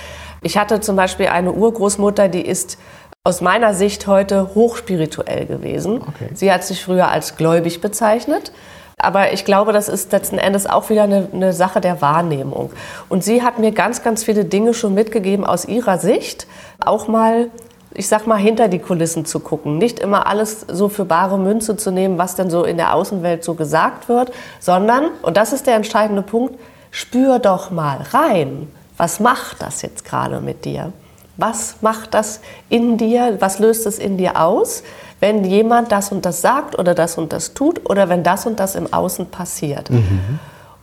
Ich 0.42 0.58
hatte 0.58 0.82
zum 0.82 0.96
Beispiel 0.96 1.28
eine 1.28 1.52
Urgroßmutter, 1.52 2.28
die 2.28 2.46
ist 2.46 2.78
aus 3.24 3.42
meiner 3.42 3.74
Sicht 3.74 4.08
heute 4.08 4.56
hochspirituell 4.56 5.46
gewesen. 5.46 6.02
Okay. 6.02 6.30
Sie 6.34 6.52
hat 6.52 6.64
sich 6.64 6.84
früher 6.84 7.10
als 7.10 7.36
gläubig 7.36 7.82
bezeichnet. 7.82 8.52
Aber 9.00 9.34
ich 9.34 9.46
glaube, 9.46 9.74
das 9.74 9.90
ist 9.90 10.12
letzten 10.12 10.38
Endes 10.38 10.68
auch 10.68 10.90
wieder 10.90 11.04
eine, 11.04 11.28
eine, 11.34 11.54
Sache 11.54 11.82
der 11.82 12.02
Wahrnehmung. 12.02 12.72
Und 13.08 13.24
sie 13.24 13.42
hat 13.42 13.58
mir 13.58 13.72
ganz, 13.72 14.04
ganz 14.04 14.24
viele 14.24 14.46
Dinge 14.46 14.74
schon 14.74 14.94
mitgegeben 14.94 15.46
aus 15.46 15.66
ihrer 15.66 15.98
Sicht. 15.98 16.48
Auch 16.80 17.08
mal, 17.08 17.50
ich 17.94 18.08
sag 18.08 18.28
mal, 18.28 18.38
hinter 18.38 18.68
die 18.68 18.80
Kulissen 18.80 19.26
zu 19.26 19.40
gucken. 19.40 19.78
Nicht 19.78 20.00
immer 20.00 20.28
alles 20.28 20.66
so 20.70 20.90
für 20.90 21.06
bare 21.06 21.40
Münze 21.40 21.78
zu 21.78 21.92
nehmen, 21.92 22.18
was 22.18 22.36
denn 22.36 22.50
so 22.50 22.64
in 22.64 22.78
der 22.78 22.94
Außenwelt 22.94 23.44
so 23.44 23.56
gesagt 23.56 24.10
wird, 24.10 24.32
sondern, 24.60 25.10
und 25.22 25.38
das 25.38 25.54
ist 25.54 25.66
der 25.66 25.76
entscheidende 25.76 26.22
Punkt, 26.22 26.60
spür 26.92 27.40
doch 27.40 27.72
mal 27.72 28.00
rein 28.12 28.68
was 29.00 29.22
macht 29.22 29.62
das 29.62 29.82
jetzt 29.82 30.04
gerade 30.04 30.42
mit 30.42 30.66
dir? 30.66 30.92
Was 31.38 31.78
macht 31.80 32.14
das 32.14 32.42
in 32.68 32.98
dir? 32.98 33.38
Was 33.40 33.58
löst 33.58 33.86
es 33.86 33.98
in 33.98 34.18
dir 34.18 34.42
aus, 34.42 34.84
wenn 35.20 35.44
jemand 35.44 35.92
das 35.92 36.12
und 36.12 36.26
das 36.26 36.42
sagt 36.42 36.78
oder 36.78 36.96
das 36.96 37.18
und 37.18 37.34
das 37.34 37.54
tut 37.54 37.90
oder 37.90 38.10
wenn 38.10 38.24
das 38.24 38.46
und 38.46 38.60
das 38.60 38.76
im 38.76 38.92
Außen 38.92 39.28
passiert? 39.28 39.90
Mhm. 39.90 40.40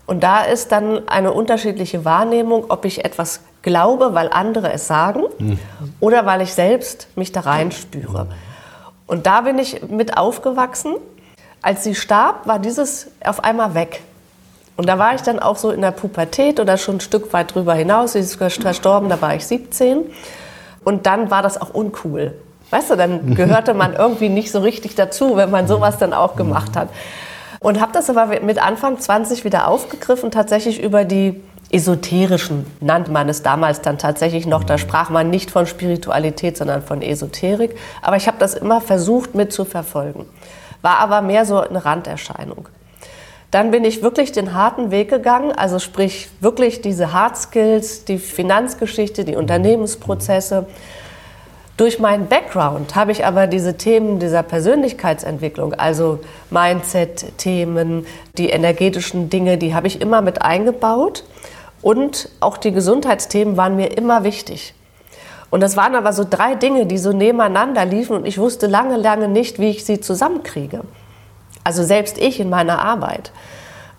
Und 0.06 0.22
da 0.22 0.42
ist 0.42 0.70
dann 0.72 1.08
eine 1.08 1.32
unterschiedliche 1.32 2.04
Wahrnehmung, 2.04 2.66
ob 2.68 2.84
ich 2.84 3.04
etwas 3.04 3.40
glaube, 3.62 4.14
weil 4.14 4.28
andere 4.30 4.72
es 4.72 4.86
sagen 4.86 5.24
mhm. 5.38 5.58
oder 5.98 6.26
weil 6.26 6.42
ich 6.42 6.54
selbst 6.54 7.08
mich 7.16 7.32
da 7.32 7.40
reinspüre. 7.40 8.28
Und 9.06 9.26
da 9.26 9.40
bin 9.42 9.58
ich 9.58 9.88
mit 9.88 10.16
aufgewachsen. 10.16 10.94
Als 11.62 11.82
sie 11.82 11.94
starb, 11.94 12.46
war 12.46 12.58
dieses 12.60 13.08
auf 13.24 13.42
einmal 13.42 13.74
weg. 13.74 14.02
Und 14.76 14.88
da 14.88 14.98
war 14.98 15.14
ich 15.14 15.22
dann 15.22 15.40
auch 15.40 15.56
so 15.56 15.70
in 15.70 15.80
der 15.80 15.90
Pubertät 15.90 16.60
oder 16.60 16.76
schon 16.76 16.96
ein 16.96 17.00
Stück 17.00 17.32
weit 17.32 17.54
drüber 17.54 17.74
hinaus. 17.74 18.12
Sie 18.12 18.20
ist 18.20 18.36
verstorben, 18.36 19.08
da 19.08 19.20
war 19.20 19.34
ich 19.34 19.46
17. 19.46 20.04
Und 20.84 21.06
dann 21.06 21.30
war 21.30 21.42
das 21.42 21.60
auch 21.60 21.70
uncool. 21.70 22.34
Weißt 22.70 22.90
du, 22.90 22.96
dann 22.96 23.34
gehörte 23.34 23.74
man 23.74 23.94
irgendwie 23.94 24.28
nicht 24.28 24.50
so 24.50 24.60
richtig 24.60 24.94
dazu, 24.94 25.36
wenn 25.36 25.50
man 25.50 25.68
sowas 25.68 25.98
dann 25.98 26.12
auch 26.12 26.36
gemacht 26.36 26.76
hat. 26.76 26.88
Und 27.60 27.80
habe 27.80 27.92
das 27.92 28.10
aber 28.10 28.40
mit 28.40 28.62
Anfang 28.62 28.98
20 28.98 29.44
wieder 29.44 29.68
aufgegriffen, 29.68 30.30
tatsächlich 30.30 30.82
über 30.82 31.04
die 31.04 31.40
esoterischen, 31.70 32.66
nannte 32.80 33.10
man 33.10 33.28
es 33.28 33.42
damals 33.42 33.80
dann 33.80 33.98
tatsächlich 33.98 34.46
noch. 34.46 34.64
Da 34.64 34.78
sprach 34.78 35.10
man 35.10 35.30
nicht 35.30 35.50
von 35.50 35.66
Spiritualität, 35.66 36.56
sondern 36.56 36.82
von 36.82 37.02
Esoterik. 37.02 37.76
Aber 38.02 38.16
ich 38.16 38.26
habe 38.26 38.38
das 38.38 38.54
immer 38.54 38.80
versucht 38.80 39.34
mit 39.34 39.52
zu 39.52 39.64
verfolgen. 39.64 40.26
War 40.82 40.98
aber 40.98 41.22
mehr 41.22 41.44
so 41.44 41.60
eine 41.60 41.84
Randerscheinung. 41.84 42.68
Dann 43.50 43.70
bin 43.70 43.84
ich 43.84 44.02
wirklich 44.02 44.32
den 44.32 44.54
harten 44.54 44.90
Weg 44.90 45.08
gegangen, 45.08 45.52
also 45.52 45.78
sprich 45.78 46.28
wirklich 46.40 46.80
diese 46.82 47.12
Hard 47.12 47.36
Skills, 47.36 48.04
die 48.04 48.18
Finanzgeschichte, 48.18 49.24
die 49.24 49.36
Unternehmensprozesse. 49.36 50.66
Durch 51.76 51.98
meinen 51.98 52.26
Background 52.28 52.94
habe 52.94 53.12
ich 53.12 53.26
aber 53.26 53.46
diese 53.46 53.76
Themen 53.76 54.18
dieser 54.18 54.42
Persönlichkeitsentwicklung, 54.42 55.74
also 55.74 56.20
Mindset-Themen, 56.50 58.06
die 58.38 58.48
energetischen 58.48 59.28
Dinge, 59.28 59.58
die 59.58 59.74
habe 59.74 59.86
ich 59.86 60.00
immer 60.00 60.22
mit 60.22 60.40
eingebaut. 60.40 61.24
Und 61.82 62.30
auch 62.40 62.56
die 62.56 62.72
Gesundheitsthemen 62.72 63.58
waren 63.58 63.76
mir 63.76 63.96
immer 63.96 64.24
wichtig. 64.24 64.74
Und 65.50 65.60
das 65.60 65.76
waren 65.76 65.94
aber 65.94 66.14
so 66.14 66.24
drei 66.28 66.54
Dinge, 66.54 66.86
die 66.86 66.98
so 66.98 67.12
nebeneinander 67.12 67.84
liefen 67.84 68.16
und 68.16 68.26
ich 68.26 68.38
wusste 68.38 68.66
lange, 68.66 68.96
lange 68.96 69.28
nicht, 69.28 69.58
wie 69.58 69.70
ich 69.70 69.84
sie 69.84 70.00
zusammenkriege. 70.00 70.80
Also 71.62 71.84
selbst 71.84 72.18
ich 72.18 72.40
in 72.40 72.48
meiner 72.48 72.80
Arbeit. 72.80 73.32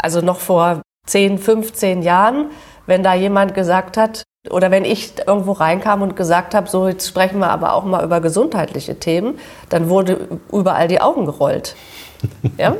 Also 0.01 0.21
noch 0.21 0.39
vor 0.39 0.81
10, 1.05 1.37
15 1.37 2.01
Jahren, 2.01 2.47
wenn 2.85 3.03
da 3.03 3.13
jemand 3.13 3.53
gesagt 3.53 3.97
hat, 3.97 4.23
oder 4.51 4.71
wenn 4.71 4.85
ich 4.85 5.13
irgendwo 5.25 5.53
reinkam 5.53 6.01
und 6.01 6.15
gesagt 6.15 6.55
habe, 6.55 6.69
so 6.69 6.87
jetzt 6.87 7.07
sprechen 7.07 7.39
wir 7.39 7.49
aber 7.49 7.73
auch 7.73 7.83
mal 7.83 8.03
über 8.03 8.21
gesundheitliche 8.21 8.99
Themen, 8.99 9.39
dann 9.69 9.89
wurde 9.89 10.39
überall 10.51 10.87
die 10.87 11.01
Augen 11.01 11.25
gerollt. 11.25 11.75
ja? 12.57 12.75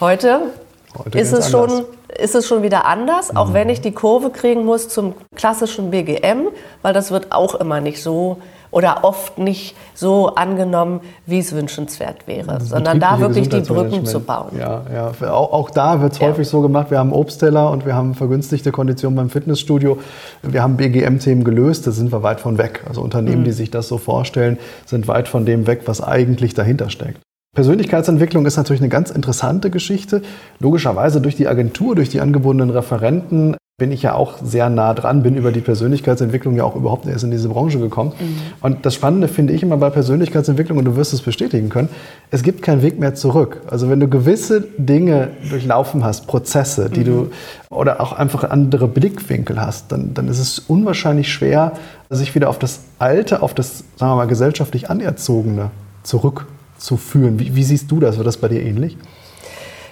Heute, 0.00 0.52
Heute 0.96 1.18
ist, 1.18 1.32
es 1.32 1.50
schon, 1.50 1.84
ist 2.18 2.34
es 2.34 2.46
schon 2.46 2.62
wieder 2.62 2.86
anders, 2.86 3.34
auch 3.34 3.48
mhm. 3.48 3.54
wenn 3.54 3.68
ich 3.68 3.80
die 3.80 3.92
Kurve 3.92 4.30
kriegen 4.30 4.64
muss 4.64 4.88
zum 4.88 5.14
klassischen 5.34 5.90
BGM, 5.90 6.48
weil 6.82 6.92
das 6.92 7.10
wird 7.10 7.32
auch 7.32 7.54
immer 7.54 7.80
nicht 7.80 8.02
so 8.02 8.38
oder 8.74 9.04
oft 9.04 9.38
nicht 9.38 9.76
so 9.94 10.34
angenommen, 10.34 11.00
wie 11.26 11.38
es 11.38 11.54
wünschenswert 11.54 12.26
wäre, 12.26 12.60
sondern 12.60 12.98
da 12.98 13.20
wirklich 13.20 13.48
die 13.48 13.60
Brücken 13.60 14.04
zu 14.04 14.18
bauen. 14.18 14.50
Ja, 14.58 14.82
ja. 14.92 15.30
Auch, 15.30 15.52
auch 15.52 15.70
da 15.70 16.02
wird 16.02 16.14
es 16.14 16.18
ja. 16.18 16.26
häufig 16.26 16.48
so 16.48 16.60
gemacht, 16.60 16.90
wir 16.90 16.98
haben 16.98 17.12
Obstteller 17.12 17.70
und 17.70 17.86
wir 17.86 17.94
haben 17.94 18.14
vergünstigte 18.14 18.72
Konditionen 18.72 19.16
beim 19.16 19.30
Fitnessstudio. 19.30 19.98
Wir 20.42 20.62
haben 20.62 20.76
BGM-Themen 20.76 21.44
gelöst, 21.44 21.86
da 21.86 21.92
sind 21.92 22.12
wir 22.12 22.24
weit 22.24 22.40
von 22.40 22.58
weg. 22.58 22.82
Also 22.88 23.00
Unternehmen, 23.00 23.42
mhm. 23.42 23.44
die 23.44 23.52
sich 23.52 23.70
das 23.70 23.86
so 23.86 23.96
vorstellen, 23.96 24.58
sind 24.86 25.06
weit 25.06 25.28
von 25.28 25.46
dem 25.46 25.68
weg, 25.68 25.82
was 25.86 26.02
eigentlich 26.02 26.54
dahinter 26.54 26.90
steckt. 26.90 27.20
Persönlichkeitsentwicklung 27.54 28.44
ist 28.46 28.56
natürlich 28.56 28.82
eine 28.82 28.88
ganz 28.88 29.10
interessante 29.10 29.70
Geschichte. 29.70 30.22
Logischerweise 30.58 31.20
durch 31.20 31.36
die 31.36 31.46
Agentur, 31.46 31.94
durch 31.94 32.08
die 32.08 32.20
angebundenen 32.20 32.74
Referenten 32.74 33.56
bin 33.76 33.90
ich 33.90 34.02
ja 34.02 34.14
auch 34.14 34.38
sehr 34.40 34.70
nah 34.70 34.94
dran, 34.94 35.24
bin 35.24 35.34
über 35.34 35.50
die 35.50 35.60
Persönlichkeitsentwicklung 35.60 36.54
ja 36.54 36.62
auch 36.62 36.76
überhaupt 36.76 37.06
erst 37.06 37.24
in 37.24 37.32
diese 37.32 37.48
Branche 37.48 37.80
gekommen. 37.80 38.12
Mhm. 38.20 38.36
Und 38.60 38.86
das 38.86 38.94
Spannende 38.94 39.26
finde 39.26 39.52
ich 39.52 39.64
immer 39.64 39.76
bei 39.76 39.90
Persönlichkeitsentwicklung, 39.90 40.78
und 40.78 40.84
du 40.84 40.94
wirst 40.94 41.12
es 41.12 41.22
bestätigen 41.22 41.70
können, 41.70 41.88
es 42.30 42.44
gibt 42.44 42.62
keinen 42.62 42.82
Weg 42.82 43.00
mehr 43.00 43.16
zurück. 43.16 43.62
Also 43.68 43.90
wenn 43.90 43.98
du 43.98 44.06
gewisse 44.06 44.60
Dinge 44.78 45.30
durchlaufen 45.50 46.04
hast, 46.04 46.28
Prozesse, 46.28 46.88
die 46.88 47.00
mhm. 47.00 47.04
du, 47.04 47.30
oder 47.68 48.00
auch 48.00 48.12
einfach 48.12 48.48
andere 48.48 48.86
Blickwinkel 48.86 49.60
hast, 49.60 49.90
dann, 49.90 50.14
dann 50.14 50.28
ist 50.28 50.38
es 50.38 50.60
unwahrscheinlich 50.60 51.32
schwer, 51.32 51.72
sich 52.10 52.36
wieder 52.36 52.50
auf 52.50 52.60
das 52.60 52.82
Alte, 53.00 53.42
auf 53.42 53.54
das, 53.54 53.82
sagen 53.96 54.12
wir 54.12 54.16
mal, 54.16 54.28
gesellschaftlich 54.28 54.88
Anerzogene 54.88 55.72
zurückzuführen. 56.04 57.40
Wie, 57.40 57.56
wie 57.56 57.64
siehst 57.64 57.90
du 57.90 57.98
das? 57.98 58.18
Wird 58.18 58.26
das 58.28 58.36
bei 58.36 58.46
dir 58.46 58.62
ähnlich? 58.62 58.96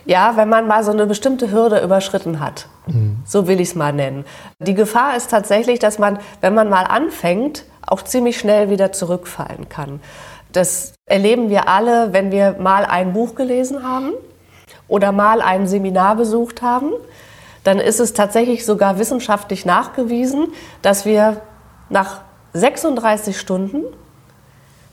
Ja, 0.05 0.37
wenn 0.37 0.49
man 0.49 0.67
mal 0.67 0.83
so 0.83 0.91
eine 0.91 1.07
bestimmte 1.07 1.51
Hürde 1.51 1.83
überschritten 1.83 2.41
hat. 2.41 2.67
Mhm. 2.87 3.19
So 3.25 3.47
will 3.47 3.61
ich 3.61 3.69
es 3.69 3.75
mal 3.75 3.93
nennen. 3.93 4.25
Die 4.59 4.75
Gefahr 4.75 5.17
ist 5.17 5.31
tatsächlich, 5.31 5.79
dass 5.79 5.99
man, 5.99 6.19
wenn 6.41 6.55
man 6.55 6.69
mal 6.69 6.85
anfängt, 6.85 7.65
auch 7.87 8.03
ziemlich 8.03 8.39
schnell 8.39 8.71
wieder 8.71 8.93
zurückfallen 8.93 9.69
kann. 9.69 10.01
Das 10.53 10.95
erleben 11.07 11.51
wir 11.51 11.69
alle, 11.69 12.13
wenn 12.13 12.31
wir 12.31 12.57
mal 12.59 12.85
ein 12.85 13.13
Buch 13.13 13.35
gelesen 13.35 13.83
haben 13.83 14.13
oder 14.89 15.13
mal 15.13 15.41
ein 15.41 15.67
Seminar 15.67 16.17
besucht 16.17 16.63
haben. 16.63 16.91
Dann 17.65 17.79
ist 17.79 18.01
es 18.01 18.13
tatsächlich 18.13 18.67
sogar 18.67 18.99
wissenschaftlich 18.99 19.65
nachgewiesen, 19.65 20.49
dass 20.83 21.05
wir 21.05 21.41
nach 21.89 22.23
36 22.55 23.39
Stunden 23.39 23.85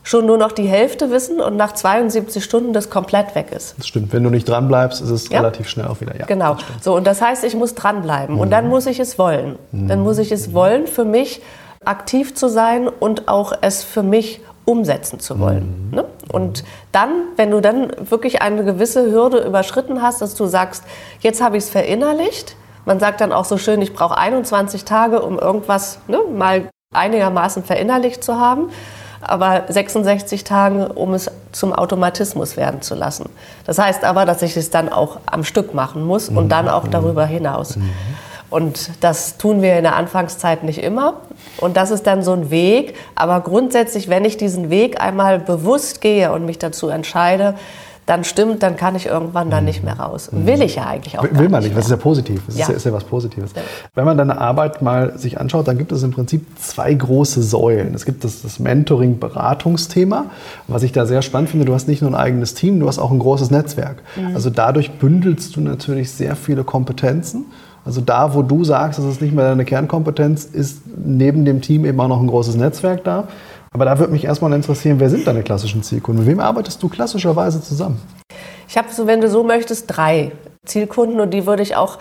schon 0.10 0.26
nur 0.26 0.40
noch 0.40 0.52
die 0.52 0.68
Hälfte 0.68 1.12
wissen 1.12 1.40
und 1.40 1.56
nach 1.56 1.74
72 1.74 2.44
Stunden 2.44 2.74
das 2.74 2.90
komplett 2.90 3.36
weg 3.36 3.52
ist. 3.56 3.76
Das 3.78 3.88
stimmt. 3.88 4.12
Wenn 4.12 4.24
du 4.24 4.32
nicht 4.32 4.50
dranbleibst, 4.50 5.02
ist 5.02 5.12
es 5.12 5.30
ja. 5.30 5.40
relativ 5.40 5.70
schnell 5.70 5.86
auch 5.86 6.02
wieder. 6.02 6.18
Ja, 6.18 6.26
genau. 6.26 6.58
So, 6.82 6.96
und 6.96 7.06
das 7.06 7.22
heißt, 7.22 7.44
ich 7.44 7.54
muss 7.54 7.76
dranbleiben. 7.76 8.34
Mhm. 8.34 8.42
Und 8.42 8.50
dann 8.50 8.70
muss 8.70 8.88
ich 8.88 9.00
es 9.00 9.20
wollen. 9.20 9.60
Mhm. 9.72 9.88
Dann 9.88 10.00
muss 10.00 10.18
ich 10.18 10.32
es 10.32 10.52
wollen, 10.52 10.88
für 10.88 11.06
mich 11.06 11.44
aktiv 11.86 12.34
zu 12.34 12.50
sein 12.50 12.88
und 12.88 13.28
auch 13.28 13.54
es 13.62 13.84
für 13.84 14.02
mich 14.02 14.42
umsetzen 14.66 15.20
zu 15.20 15.38
wollen. 15.40 15.90
Mhm. 15.92 15.96
Ne? 15.98 16.06
Und 16.32 16.64
dann, 16.92 17.12
wenn 17.36 17.52
du 17.52 17.62
dann 17.62 17.92
wirklich 18.10 18.42
eine 18.42 18.64
gewisse 18.64 19.12
Hürde 19.12 19.46
überschritten 19.46 20.02
hast, 20.02 20.24
dass 20.24 20.34
du 20.34 20.48
sagst, 20.48 20.86
jetzt 21.20 21.40
habe 21.40 21.58
ich 21.58 21.66
es 21.66 21.70
verinnerlicht, 21.70 22.56
man 22.86 23.00
sagt 23.00 23.22
dann 23.22 23.32
auch 23.32 23.46
so 23.46 23.60
schön, 23.60 23.80
ich 23.84 23.94
brauche 23.94 24.18
21 24.18 24.86
Tage, 24.86 25.22
um 25.22 25.38
irgendwas 25.38 26.00
ne, 26.08 26.18
mal 26.36 26.68
einigermaßen 26.96 27.64
verinnerlicht 27.64 28.24
zu 28.24 28.40
haben 28.40 28.70
aber 29.22 29.64
66 29.68 30.44
Tagen, 30.44 30.88
um 30.88 31.14
es 31.14 31.30
zum 31.52 31.74
Automatismus 31.74 32.58
werden 32.58 32.82
zu 32.82 32.96
lassen. 32.96 33.30
Das 33.66 33.78
heißt 33.78 34.04
aber, 34.04 34.26
dass 34.26 34.42
ich 34.42 34.56
es 34.56 34.70
dann 34.70 34.90
auch 34.90 35.20
am 35.26 35.44
Stück 35.44 35.74
machen 35.74 36.06
muss 36.06 36.30
und 36.30 36.50
dann 36.50 36.70
auch 36.70 36.88
darüber 36.88 37.26
hinaus. 37.26 37.78
Und 38.50 38.90
das 39.02 39.38
tun 39.38 39.62
wir 39.62 39.78
in 39.78 39.84
der 39.84 39.96
Anfangszeit 39.96 40.64
nicht 40.64 40.82
immer. 40.82 41.16
Und 41.58 41.78
das 41.78 41.92
ist 41.92 42.08
dann 42.08 42.24
so 42.24 42.34
ein 42.34 42.50
Weg. 42.50 42.96
Aber 43.16 43.42
grundsätzlich, 43.42 44.10
wenn 44.10 44.26
ich 44.26 44.38
diesen 44.38 44.70
Weg 44.70 45.00
einmal 45.00 45.40
bewusst 45.40 46.02
gehe 46.02 46.32
und 46.32 46.46
mich 46.46 46.58
dazu 46.58 46.90
entscheide, 46.90 47.56
dann 48.10 48.24
stimmt, 48.24 48.64
dann 48.64 48.76
kann 48.76 48.96
ich 48.96 49.06
irgendwann 49.06 49.52
dann 49.52 49.66
nicht 49.66 49.84
mehr 49.84 50.00
raus. 50.00 50.32
Mhm. 50.32 50.48
Will 50.48 50.64
ich 50.64 50.76
ja 50.76 50.88
eigentlich 50.88 51.20
auch 51.20 51.24
Will 51.32 51.48
man 51.48 51.62
nicht, 51.62 51.78
das 51.78 51.86
ist 51.86 51.92
ja 51.92 51.98
positiv. 51.98 52.42
Das 52.48 52.58
ja. 52.58 52.64
Ist, 52.64 52.70
ja, 52.70 52.76
ist 52.76 52.86
ja 52.88 52.94
was 52.94 53.04
Positives. 53.04 53.52
Ja. 53.56 53.62
Wenn 53.94 54.06
man 54.06 54.18
deine 54.18 54.42
Arbeit 54.42 54.82
mal 54.82 55.16
sich 55.20 55.40
anschaut, 55.40 55.68
dann 55.68 55.78
gibt 55.78 55.92
es 55.92 56.02
im 56.02 56.10
Prinzip 56.10 56.44
zwei 56.60 56.92
große 56.92 57.44
Säulen. 57.44 57.94
Es 57.94 58.06
gibt 58.06 58.24
das, 58.24 58.42
das 58.42 58.58
Mentoring-Beratungsthema, 58.58 60.26
was 60.68 60.82
ich 60.82 60.92
da 60.92 61.06
sehr 61.06 61.22
spannend 61.22 61.52
finde. 61.52 61.66
Du 61.66 61.74
hast 61.76 61.88
nicht 61.88 62.02
nur 62.02 62.10
ein 62.10 62.16
eigenes 62.16 62.56
Team, 62.56 62.80
du 62.80 62.88
hast 62.88 62.98
auch 62.98 63.12
ein 63.12 63.20
großes 63.20 63.52
Netzwerk. 63.52 63.98
Mhm. 64.16 64.34
Also 64.34 64.50
dadurch 64.50 64.92
bündelst 64.94 65.56
du 65.56 65.62
natürlich 65.62 66.10
sehr 66.12 66.36
viele 66.36 66.64
Kompetenzen. 66.64 67.46
Also 67.86 68.02
da, 68.02 68.34
wo 68.34 68.42
du 68.42 68.64
sagst, 68.64 68.98
das 68.98 69.06
ist 69.06 69.22
nicht 69.22 69.36
mehr 69.36 69.50
deine 69.50 69.66
Kernkompetenz, 69.66 70.46
ist 70.46 70.82
neben 70.98 71.46
dem 71.46 71.62
Team 71.62 71.86
eben 71.86 72.00
auch 72.00 72.08
noch 72.08 72.22
ein 72.22 72.28
großes 72.28 72.56
Netzwerk 72.56 73.04
da. 73.04 73.28
Aber 73.80 73.86
da 73.86 73.98
würde 73.98 74.12
mich 74.12 74.26
erstmal 74.26 74.52
interessieren, 74.52 75.00
wer 75.00 75.10
sind 75.10 75.26
deine 75.26 75.42
klassischen 75.42 75.84
Zielkunden? 75.84 76.26
Mit 76.26 76.30
wem 76.30 76.42
arbeitest 76.42 76.84
du 76.84 76.90
klassischerweise 76.90 77.62
zusammen? 77.62 78.02
Ich 78.68 78.78
habe, 78.78 78.90
so, 78.92 79.08
wenn 79.08 79.22
du 79.22 79.30
so 79.30 79.42
möchtest, 79.42 79.86
drei 79.88 80.34
Zielkunden 80.66 81.22
und 81.22 81.34
die 81.34 81.46
würde 81.46 81.64
ich 81.64 81.78
auch 81.78 81.98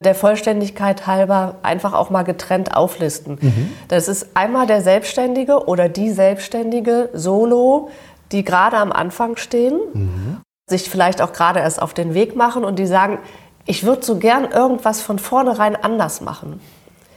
der 0.00 0.14
Vollständigkeit 0.14 1.06
halber 1.06 1.54
einfach 1.62 1.94
auch 1.94 2.10
mal 2.10 2.22
getrennt 2.22 2.76
auflisten. 2.76 3.38
Mhm. 3.40 3.72
Das 3.88 4.08
ist 4.08 4.26
einmal 4.34 4.66
der 4.66 4.82
Selbstständige 4.82 5.66
oder 5.66 5.88
die 5.88 6.10
Selbstständige 6.10 7.08
Solo, 7.14 7.88
die 8.30 8.44
gerade 8.44 8.76
am 8.76 8.92
Anfang 8.92 9.38
stehen, 9.38 9.80
mhm. 9.94 10.36
sich 10.68 10.90
vielleicht 10.90 11.22
auch 11.22 11.32
gerade 11.32 11.60
erst 11.60 11.80
auf 11.80 11.94
den 11.94 12.12
Weg 12.12 12.36
machen 12.36 12.62
und 12.62 12.78
die 12.78 12.86
sagen, 12.86 13.18
ich 13.64 13.84
würde 13.84 14.04
so 14.04 14.18
gern 14.18 14.44
irgendwas 14.50 15.00
von 15.00 15.18
vornherein 15.18 15.82
anders 15.82 16.20
machen. 16.20 16.60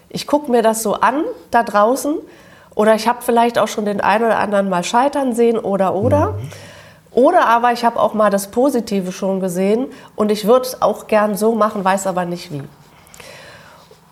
Ich 0.07 0.25
gucke 0.25 0.49
mir 0.49 0.61
das 0.61 0.83
so 0.83 0.93
an 0.93 1.25
da 1.51 1.63
draußen 1.63 2.15
oder 2.75 2.93
ich 2.95 3.07
habe 3.07 3.21
vielleicht 3.21 3.57
auch 3.57 3.67
schon 3.67 3.85
den 3.85 4.01
einen 4.01 4.25
oder 4.25 4.37
anderen 4.37 4.69
mal 4.69 4.83
scheitern 4.83 5.33
sehen 5.33 5.57
oder 5.57 5.95
oder. 5.95 6.33
Mhm. 6.33 6.49
Oder 7.11 7.47
aber 7.47 7.71
ich 7.71 7.85
habe 7.85 7.97
auch 7.99 8.13
mal 8.13 8.29
das 8.29 8.47
Positive 8.47 9.13
schon 9.13 9.39
gesehen 9.39 9.87
und 10.17 10.31
ich 10.31 10.45
würde 10.45 10.65
es 10.65 10.81
auch 10.81 11.07
gern 11.07 11.37
so 11.37 11.55
machen, 11.55 11.83
weiß 11.83 12.07
aber 12.07 12.25
nicht 12.25 12.51
wie. 12.51 12.63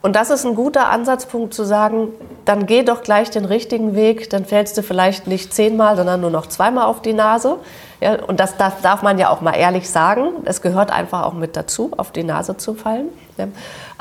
Und 0.01 0.17
das 0.17 0.29
ist 0.29 0.45
ein 0.45 0.55
guter 0.55 0.89
Ansatzpunkt 0.89 1.53
zu 1.53 1.63
sagen, 1.63 2.09
dann 2.43 2.65
geh 2.65 2.83
doch 2.83 3.03
gleich 3.03 3.29
den 3.29 3.45
richtigen 3.45 3.95
Weg, 3.95 4.29
dann 4.29 4.43
fällst 4.43 4.77
du 4.77 4.83
vielleicht 4.83 5.27
nicht 5.27 5.53
zehnmal, 5.53 5.95
sondern 5.95 6.19
nur 6.19 6.29
noch 6.29 6.47
zweimal 6.47 6.85
auf 6.87 7.01
die 7.01 7.13
Nase. 7.13 7.57
Ja, 8.01 8.21
und 8.21 8.41
das 8.41 8.57
darf, 8.57 8.81
darf 8.81 9.01
man 9.01 9.17
ja 9.17 9.29
auch 9.29 9.39
mal 9.39 9.53
ehrlich 9.53 9.89
sagen. 9.89 10.27
Es 10.43 10.61
gehört 10.61 10.91
einfach 10.91 11.23
auch 11.23 11.33
mit 11.33 11.55
dazu, 11.55 11.91
auf 11.95 12.11
die 12.11 12.23
Nase 12.23 12.57
zu 12.57 12.73
fallen. 12.73 13.07
Ja. 13.37 13.47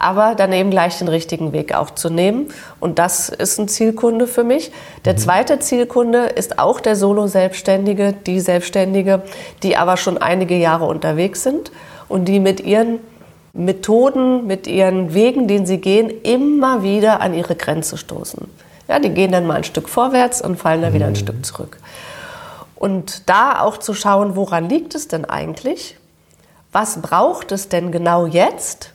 Aber 0.02 0.34
dann 0.34 0.52
eben 0.52 0.70
gleich 0.70 0.98
den 0.98 1.06
richtigen 1.06 1.52
Weg 1.52 1.74
auch 1.74 1.90
zu 1.90 2.10
nehmen. 2.10 2.48
Und 2.80 2.98
das 2.98 3.28
ist 3.28 3.58
ein 3.58 3.68
Zielkunde 3.68 4.26
für 4.26 4.42
mich. 4.42 4.72
Der 5.04 5.12
mhm. 5.12 5.18
zweite 5.18 5.58
Zielkunde 5.60 6.24
ist 6.24 6.58
auch 6.58 6.80
der 6.80 6.96
Solo-Selbstständige, 6.96 8.12
die 8.12 8.40
Selbstständige, 8.40 9.22
die 9.62 9.76
aber 9.76 9.96
schon 9.96 10.18
einige 10.18 10.56
Jahre 10.56 10.86
unterwegs 10.86 11.44
sind 11.44 11.70
und 12.08 12.26
die 12.26 12.40
mit 12.40 12.60
ihren 12.60 12.98
Methoden, 13.52 14.46
mit 14.46 14.66
ihren 14.66 15.14
Wegen, 15.14 15.46
den 15.46 15.66
sie 15.66 15.78
gehen, 15.78 16.10
immer 16.22 16.82
wieder 16.82 17.20
an 17.20 17.32
ihre 17.32 17.54
Grenze 17.54 17.96
stoßen. 17.96 18.50
Ja, 18.88 18.98
die 18.98 19.10
gehen 19.10 19.30
dann 19.30 19.46
mal 19.46 19.58
ein 19.58 19.64
Stück 19.64 19.88
vorwärts 19.88 20.42
und 20.42 20.56
fallen 20.56 20.82
dann 20.82 20.94
wieder 20.94 21.06
ein 21.06 21.12
mhm. 21.12 21.16
Stück 21.16 21.46
zurück. 21.46 21.78
Und 22.74 23.28
da 23.28 23.60
auch 23.60 23.76
zu 23.76 23.94
schauen, 23.94 24.34
woran 24.34 24.68
liegt 24.68 24.96
es 24.96 25.06
denn 25.06 25.24
eigentlich? 25.24 25.96
Was 26.72 27.00
braucht 27.00 27.52
es 27.52 27.68
denn 27.68 27.92
genau 27.92 28.26
jetzt, 28.26 28.90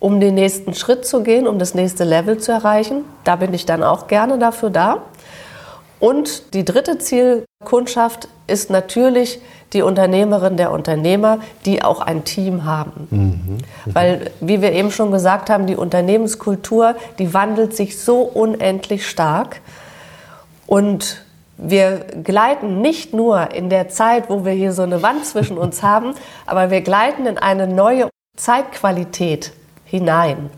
um 0.00 0.18
den 0.18 0.34
nächsten 0.34 0.74
Schritt 0.74 1.06
zu 1.06 1.22
gehen, 1.22 1.46
um 1.46 1.58
das 1.58 1.74
nächste 1.74 2.04
Level 2.04 2.38
zu 2.38 2.50
erreichen? 2.50 3.04
Da 3.22 3.36
bin 3.36 3.54
ich 3.54 3.66
dann 3.66 3.84
auch 3.84 4.08
gerne 4.08 4.38
dafür 4.38 4.70
da. 4.70 5.02
Und 6.00 6.54
die 6.54 6.64
dritte 6.64 6.98
Zielkundschaft 6.98 8.26
ist 8.46 8.70
natürlich 8.70 9.40
die 9.74 9.82
Unternehmerin, 9.82 10.56
der 10.56 10.72
Unternehmer, 10.72 11.38
die 11.66 11.82
auch 11.82 12.00
ein 12.00 12.24
Team 12.24 12.64
haben. 12.64 13.08
Mhm. 13.10 13.58
Weil, 13.92 14.30
wie 14.40 14.62
wir 14.62 14.72
eben 14.72 14.90
schon 14.90 15.12
gesagt 15.12 15.50
haben, 15.50 15.66
die 15.66 15.76
Unternehmenskultur, 15.76 16.96
die 17.18 17.34
wandelt 17.34 17.76
sich 17.76 18.00
so 18.00 18.22
unendlich 18.22 19.06
stark. 19.06 19.60
Und 20.66 21.22
wir 21.58 22.06
gleiten 22.24 22.80
nicht 22.80 23.12
nur 23.12 23.52
in 23.52 23.68
der 23.68 23.90
Zeit, 23.90 24.30
wo 24.30 24.46
wir 24.46 24.52
hier 24.52 24.72
so 24.72 24.82
eine 24.82 25.02
Wand 25.02 25.26
zwischen 25.26 25.58
uns 25.58 25.82
haben, 25.82 26.14
aber 26.46 26.70
wir 26.70 26.80
gleiten 26.80 27.26
in 27.26 27.36
eine 27.36 27.66
neue 27.66 28.08
Zeitqualität 28.36 29.52
hinein 29.90 30.50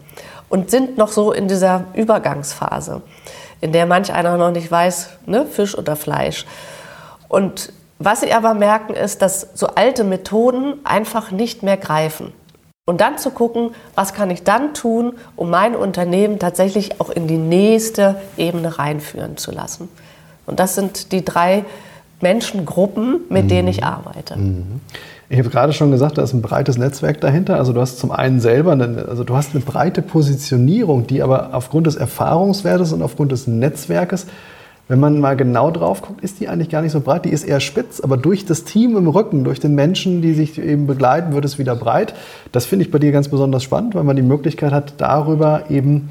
und 0.49 0.71
sind 0.71 0.99
noch 0.99 1.11
so 1.11 1.33
in 1.33 1.49
dieser 1.49 1.85
Übergangsphase, 1.95 3.03
in 3.61 3.73
der 3.73 3.87
manch 3.87 4.13
einer 4.13 4.37
noch 4.37 4.51
nicht 4.51 4.71
weiß, 4.71 5.09
ne, 5.27 5.47
Fisch 5.47 5.77
oder 5.77 5.97
Fleisch. 5.97 6.45
Und 7.29 7.73
was 7.99 8.21
sie 8.21 8.33
aber 8.33 8.53
merken, 8.55 8.95
ist, 8.95 9.23
dass 9.23 9.49
so 9.55 9.69
alte 9.69 10.05
Methoden 10.05 10.81
einfach 10.85 11.31
nicht 11.31 11.63
mehr 11.63 11.77
greifen. 11.77 12.33
Und 12.85 13.01
dann 13.01 13.17
zu 13.17 13.31
gucken, 13.31 13.71
was 13.95 14.13
kann 14.13 14.29
ich 14.31 14.43
dann 14.43 14.75
tun, 14.75 15.15
um 15.37 15.51
mein 15.51 15.77
Unternehmen 15.77 16.39
tatsächlich 16.41 17.01
auch 17.01 17.11
in 17.11 17.29
die 17.29 17.39
nächste 17.39 18.21
Ebene 18.37 18.79
reinführen 18.79 19.37
zu 19.37 19.53
lassen. 19.53 19.89
Und 20.47 20.59
das 20.59 20.75
sind 20.75 21.13
die 21.13 21.25
drei 21.25 21.65
Menschengruppen, 22.21 23.21
mit 23.29 23.45
mhm. 23.45 23.49
denen 23.49 23.69
ich 23.69 23.85
arbeite. 23.85 24.37
Mhm. 24.37 24.81
Ich 25.33 25.39
habe 25.39 25.49
gerade 25.49 25.73
schon 25.73 25.91
gesagt, 25.91 26.19
da 26.19 26.23
ist 26.23 26.35
ein 26.35 26.43
breites 26.43 26.77
Netzwerk 26.77 27.19
dahinter. 27.23 27.57
Also 27.57 27.73
du 27.73 27.81
hast 27.81 27.99
zum 27.99 28.13
einen 28.13 28.39
selber, 28.39 28.73
eine, 28.73 29.07
also 29.09 29.25
du 29.25 29.35
hast 29.35 29.55
eine 29.55 29.65
breite 29.65 30.03
Positionierung, 30.03 31.07
die 31.07 31.23
aber 31.23 31.55
aufgrund 31.55 31.87
des 31.87 31.97
Erfahrungswertes 31.97 32.93
und 32.93 33.01
aufgrund 33.01 33.33
des 33.33 33.47
Netzwerkes 33.47 34.27
wenn 34.89 35.01
man 35.01 35.21
mal 35.21 35.37
genau 35.37 35.71
drauf 35.71 36.03
guckt, 36.03 36.23
ist 36.23 36.41
die 36.41 36.49
eigentlich 36.49 36.69
gar 36.69 36.83
nicht 36.83 36.93
so 36.93 37.01
breit. 37.01 37.25
Die 37.25 37.31
ist 37.31 37.45
eher 37.45 37.61
spitz, 37.61 38.01
aber 38.01 38.19
durch 38.19 38.45
das 38.45 38.65
Team 38.65 38.95
im 38.95 39.09
Rücken, 39.09 39.43
durch 39.43 39.59
den 39.59 39.75
Menschen, 39.75 40.21
die 40.21 40.35
sich 40.35 40.59
eben 40.59 40.87
begleiten, 40.87 41.33
wird 41.33 41.47
es 41.47 41.59
wieder 41.59 41.75
breit. 41.77 42.13
Das 42.51 42.67
finde 42.67 42.85
ich 42.85 42.91
bei 42.91 42.99
dir 42.99 43.11
ganz 43.11 43.29
besonders 43.29 43.63
spannend, 43.63 43.95
weil 43.95 44.05
man 44.05 44.17
die 44.17 44.23
Möglichkeit 44.23 44.73
hat, 44.73 44.95
darüber 44.99 45.71
eben 45.71 46.11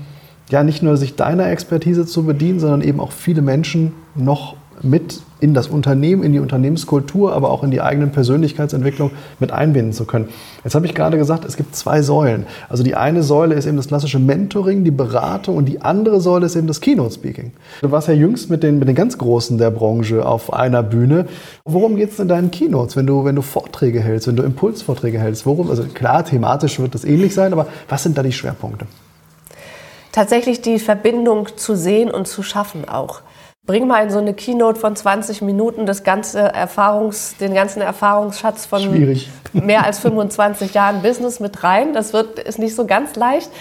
ja 0.49 0.63
nicht 0.63 0.81
nur 0.81 0.97
sich 0.97 1.15
deiner 1.15 1.51
Expertise 1.51 2.07
zu 2.07 2.23
bedienen, 2.23 2.59
sondern 2.59 2.81
eben 2.81 2.99
auch 2.99 3.11
viele 3.11 3.43
Menschen 3.43 3.91
noch 4.15 4.55
mit 4.83 5.21
in 5.39 5.55
das 5.55 5.67
Unternehmen, 5.67 6.23
in 6.23 6.33
die 6.33 6.39
Unternehmenskultur, 6.39 7.33
aber 7.33 7.50
auch 7.50 7.63
in 7.63 7.71
die 7.71 7.81
eigene 7.81 8.07
Persönlichkeitsentwicklung 8.07 9.11
mit 9.39 9.51
einbinden 9.51 9.91
zu 9.91 10.05
können. 10.05 10.29
Jetzt 10.63 10.75
habe 10.75 10.85
ich 10.85 10.93
gerade 10.93 11.17
gesagt, 11.17 11.45
es 11.45 11.57
gibt 11.57 11.75
zwei 11.75 12.03
Säulen. 12.03 12.45
Also 12.69 12.83
die 12.83 12.95
eine 12.95 13.23
Säule 13.23 13.55
ist 13.55 13.65
eben 13.65 13.77
das 13.77 13.88
klassische 13.88 14.19
Mentoring, 14.19 14.83
die 14.83 14.91
Beratung 14.91 15.57
und 15.57 15.65
die 15.65 15.81
andere 15.81 16.21
Säule 16.21 16.45
ist 16.45 16.55
eben 16.55 16.67
das 16.67 16.79
Keynote 16.79 17.15
Speaking. 17.15 17.53
Du 17.82 17.89
warst 17.89 18.08
ja 18.08 18.13
jüngst 18.13 18.51
mit 18.51 18.62
den, 18.62 18.77
mit 18.77 18.88
den 18.88 18.95
ganz 18.95 19.17
Großen 19.17 19.58
der 19.58 19.71
Branche 19.71 20.25
auf 20.25 20.53
einer 20.53 20.84
Bühne. 20.84 21.25
Worum 21.65 21.95
geht 21.95 22.12
es 22.12 22.19
in 22.19 22.27
deinen 22.27 22.51
Keynotes, 22.51 22.95
wenn 22.95 23.08
du, 23.08 23.25
wenn 23.25 23.36
du 23.36 23.41
Vorträge 23.41 23.99
hältst, 23.99 24.27
wenn 24.27 24.36
du 24.36 24.43
Impulsvorträge 24.43 25.19
hältst? 25.19 25.47
Worum, 25.47 25.71
also 25.71 25.84
klar, 25.84 26.23
thematisch 26.23 26.79
wird 26.79 26.93
das 26.93 27.03
ähnlich 27.03 27.34
sein, 27.34 27.51
aber 27.51 27.65
was 27.89 28.03
sind 28.03 28.15
da 28.15 28.21
die 28.21 28.32
Schwerpunkte? 28.32 28.86
Tatsächlich 30.12 30.62
die 30.62 30.77
Verbindung 30.77 31.47
zu 31.56 31.75
sehen 31.75 32.12
und 32.12 32.27
zu 32.27 32.43
schaffen 32.43 32.88
auch. 32.88 33.21
Bring 33.65 33.88
mal 33.88 34.04
in 34.04 34.10
so 34.10 34.17
eine 34.17 34.34
Keynote 34.34 34.80
von 34.80 34.95
20 34.95 35.41
Minuten 35.43 35.86
das 35.86 36.04
ganze 36.04 36.39
Erfahrungs, 36.39 37.36
den 37.39 37.54
ganzen 37.54 37.82
Erfahrungsschatz 37.82 38.65
von 38.65 38.82
Schwierig. 38.82 39.30
mehr 39.54 39.86
als 39.86 40.00
25 40.00 40.74
Jahren 40.74 41.02
Business 41.02 41.39
mit 41.39 41.63
rein. 41.63 41.93
Das 41.93 42.12
wird, 42.12 42.39
ist 42.39 42.58
nicht 42.58 42.76
so 42.76 42.88
ganz 42.88 43.15
leicht. 43.15 43.52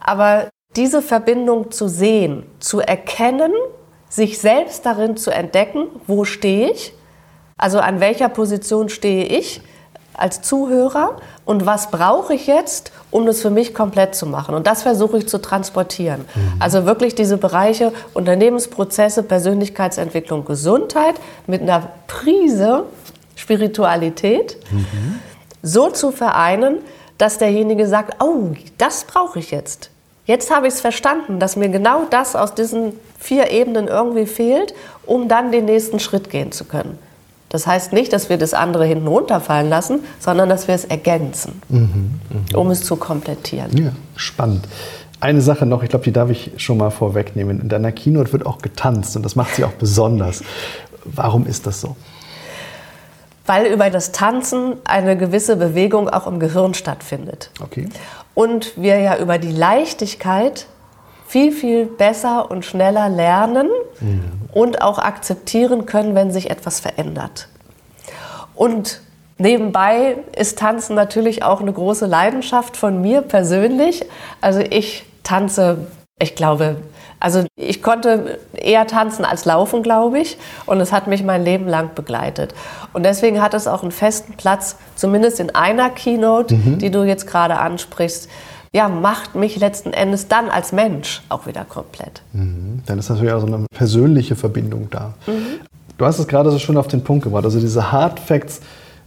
Aber 0.00 0.48
diese 0.74 1.02
Verbindung 1.02 1.70
zu 1.70 1.86
sehen, 1.86 2.46
zu 2.60 2.80
erkennen, 2.80 3.52
sich 4.08 4.38
selbst 4.38 4.86
darin 4.86 5.16
zu 5.16 5.30
entdecken, 5.30 5.86
wo 6.06 6.24
stehe 6.24 6.70
ich, 6.70 6.94
also 7.58 7.78
an 7.78 8.00
welcher 8.00 8.28
Position 8.28 8.88
stehe 8.88 9.24
ich, 9.24 9.60
als 10.14 10.42
Zuhörer 10.42 11.16
und 11.44 11.66
was 11.66 11.90
brauche 11.90 12.34
ich 12.34 12.46
jetzt, 12.46 12.92
um 13.10 13.26
das 13.26 13.40
für 13.40 13.50
mich 13.50 13.74
komplett 13.74 14.14
zu 14.14 14.26
machen. 14.26 14.54
Und 14.54 14.66
das 14.66 14.82
versuche 14.82 15.18
ich 15.18 15.28
zu 15.28 15.38
transportieren. 15.38 16.24
Mhm. 16.34 16.54
Also 16.60 16.86
wirklich 16.86 17.14
diese 17.14 17.36
Bereiche 17.36 17.92
Unternehmensprozesse, 18.14 19.22
Persönlichkeitsentwicklung, 19.22 20.44
Gesundheit 20.44 21.14
mit 21.46 21.62
einer 21.62 21.88
Prise 22.06 22.84
Spiritualität 23.36 24.56
mhm. 24.70 25.18
so 25.62 25.90
zu 25.90 26.10
vereinen, 26.10 26.78
dass 27.18 27.38
derjenige 27.38 27.86
sagt, 27.86 28.22
oh, 28.22 28.50
das 28.78 29.04
brauche 29.04 29.38
ich 29.38 29.50
jetzt. 29.50 29.90
Jetzt 30.24 30.54
habe 30.54 30.68
ich 30.68 30.74
es 30.74 30.80
verstanden, 30.80 31.40
dass 31.40 31.56
mir 31.56 31.68
genau 31.68 32.04
das 32.08 32.36
aus 32.36 32.54
diesen 32.54 32.92
vier 33.18 33.50
Ebenen 33.50 33.88
irgendwie 33.88 34.26
fehlt, 34.26 34.74
um 35.04 35.28
dann 35.28 35.50
den 35.50 35.64
nächsten 35.64 35.98
Schritt 35.98 36.30
gehen 36.30 36.52
zu 36.52 36.64
können. 36.64 36.98
Das 37.52 37.66
heißt 37.66 37.92
nicht, 37.92 38.14
dass 38.14 38.30
wir 38.30 38.38
das 38.38 38.54
andere 38.54 38.86
hinten 38.86 39.06
runterfallen 39.06 39.68
lassen, 39.68 40.00
sondern 40.18 40.48
dass 40.48 40.68
wir 40.68 40.74
es 40.74 40.86
ergänzen, 40.86 41.60
mhm, 41.68 42.18
mh. 42.50 42.58
um 42.58 42.70
es 42.70 42.82
zu 42.82 42.96
komplettieren. 42.96 43.76
Ja, 43.76 43.92
spannend. 44.16 44.66
Eine 45.20 45.42
Sache 45.42 45.66
noch, 45.66 45.82
ich 45.82 45.90
glaube, 45.90 46.06
die 46.06 46.12
darf 46.12 46.30
ich 46.30 46.52
schon 46.56 46.78
mal 46.78 46.88
vorwegnehmen. 46.88 47.60
In 47.60 47.68
deiner 47.68 47.92
Keynote 47.92 48.32
wird 48.32 48.46
auch 48.46 48.62
getanzt 48.62 49.16
und 49.16 49.22
das 49.22 49.36
macht 49.36 49.54
sie 49.54 49.64
auch 49.64 49.72
besonders. 49.72 50.42
Warum 51.04 51.46
ist 51.46 51.66
das 51.66 51.82
so? 51.82 51.94
Weil 53.44 53.66
über 53.66 53.90
das 53.90 54.12
Tanzen 54.12 54.76
eine 54.84 55.18
gewisse 55.18 55.56
Bewegung 55.56 56.08
auch 56.08 56.26
im 56.26 56.40
Gehirn 56.40 56.72
stattfindet. 56.72 57.50
Okay. 57.62 57.86
Und 58.32 58.72
wir 58.80 58.98
ja 58.98 59.18
über 59.18 59.36
die 59.36 59.52
Leichtigkeit 59.52 60.66
viel, 61.26 61.52
viel 61.52 61.84
besser 61.84 62.50
und 62.50 62.64
schneller 62.64 63.10
lernen 63.10 63.68
mhm. 64.00 64.41
Und 64.52 64.82
auch 64.82 64.98
akzeptieren 64.98 65.86
können, 65.86 66.14
wenn 66.14 66.30
sich 66.30 66.50
etwas 66.50 66.80
verändert. 66.80 67.48
Und 68.54 69.00
nebenbei 69.38 70.18
ist 70.36 70.58
Tanzen 70.58 70.94
natürlich 70.94 71.42
auch 71.42 71.60
eine 71.60 71.72
große 71.72 72.06
Leidenschaft 72.06 72.76
von 72.76 73.00
mir 73.00 73.22
persönlich. 73.22 74.04
Also 74.40 74.60
ich 74.60 75.04
tanze, 75.22 75.86
ich 76.18 76.34
glaube, 76.34 76.76
also 77.18 77.44
ich 77.54 77.82
konnte 77.82 78.40
eher 78.52 78.86
tanzen 78.88 79.24
als 79.24 79.44
laufen, 79.44 79.84
glaube 79.84 80.18
ich. 80.18 80.38
Und 80.66 80.80
es 80.80 80.92
hat 80.92 81.06
mich 81.06 81.22
mein 81.22 81.44
Leben 81.44 81.68
lang 81.68 81.90
begleitet. 81.94 82.52
Und 82.92 83.04
deswegen 83.04 83.40
hat 83.40 83.54
es 83.54 83.68
auch 83.68 83.82
einen 83.82 83.92
festen 83.92 84.34
Platz, 84.34 84.76
zumindest 84.96 85.38
in 85.38 85.54
einer 85.54 85.88
Keynote, 85.90 86.54
mhm. 86.54 86.78
die 86.78 86.90
du 86.90 87.04
jetzt 87.04 87.28
gerade 87.28 87.58
ansprichst 87.58 88.28
ja, 88.74 88.88
macht 88.88 89.34
mich 89.34 89.56
letzten 89.56 89.92
Endes 89.92 90.28
dann 90.28 90.48
als 90.48 90.72
Mensch 90.72 91.22
auch 91.28 91.46
wieder 91.46 91.64
komplett. 91.64 92.22
Mhm. 92.32 92.82
Dann 92.86 92.98
ist 92.98 93.10
natürlich 93.10 93.32
auch 93.32 93.40
so 93.40 93.46
eine 93.46 93.66
persönliche 93.74 94.34
Verbindung 94.34 94.88
da. 94.90 95.14
Mhm. 95.26 95.60
Du 95.98 96.06
hast 96.06 96.18
es 96.18 96.26
gerade 96.26 96.50
so 96.50 96.58
schön 96.58 96.78
auf 96.78 96.88
den 96.88 97.04
Punkt 97.04 97.24
gebracht. 97.24 97.44
Also 97.44 97.60
diese 97.60 97.92
Hard 97.92 98.18
Facts 98.18 98.60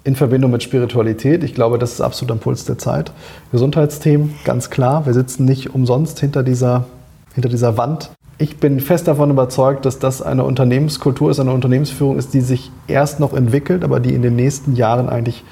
in 0.04 0.16
Verbindung 0.16 0.52
mit 0.52 0.62
Spiritualität. 0.62 1.44
Ich 1.44 1.56
glaube, 1.56 1.80
das 1.80 1.94
ist 1.94 2.02
absolut 2.02 2.32
am 2.32 2.40
Puls 2.40 2.66
der 2.66 2.78
Zeit. 2.78 3.12
Gesundheitsthemen, 3.52 4.36
ganz 4.46 4.70
klar. 4.70 5.08
Wir 5.08 5.14
sitzen 5.14 5.46
nicht 5.46 5.74
umsonst 5.74 6.20
hinter 6.20 6.44
dieser, 6.44 6.86
hinter 7.34 7.50
dieser 7.50 7.76
Wand. 7.76 8.12
Ich 8.38 8.58
bin 8.58 8.80
fest 8.80 9.08
davon 9.08 9.32
überzeugt, 9.32 9.86
dass 9.86 9.98
das 9.98 10.22
eine 10.22 10.44
Unternehmenskultur 10.44 11.32
ist, 11.32 11.40
eine 11.40 11.54
Unternehmensführung 11.54 12.20
ist, 12.20 12.36
die 12.36 12.42
sich 12.42 12.70
erst 12.88 13.20
noch 13.20 13.34
entwickelt, 13.34 13.84
aber 13.84 14.00
die 14.00 14.14
in 14.14 14.22
den 14.22 14.36
nächsten 14.36 14.76
Jahren 14.76 15.10
eigentlich 15.10 15.44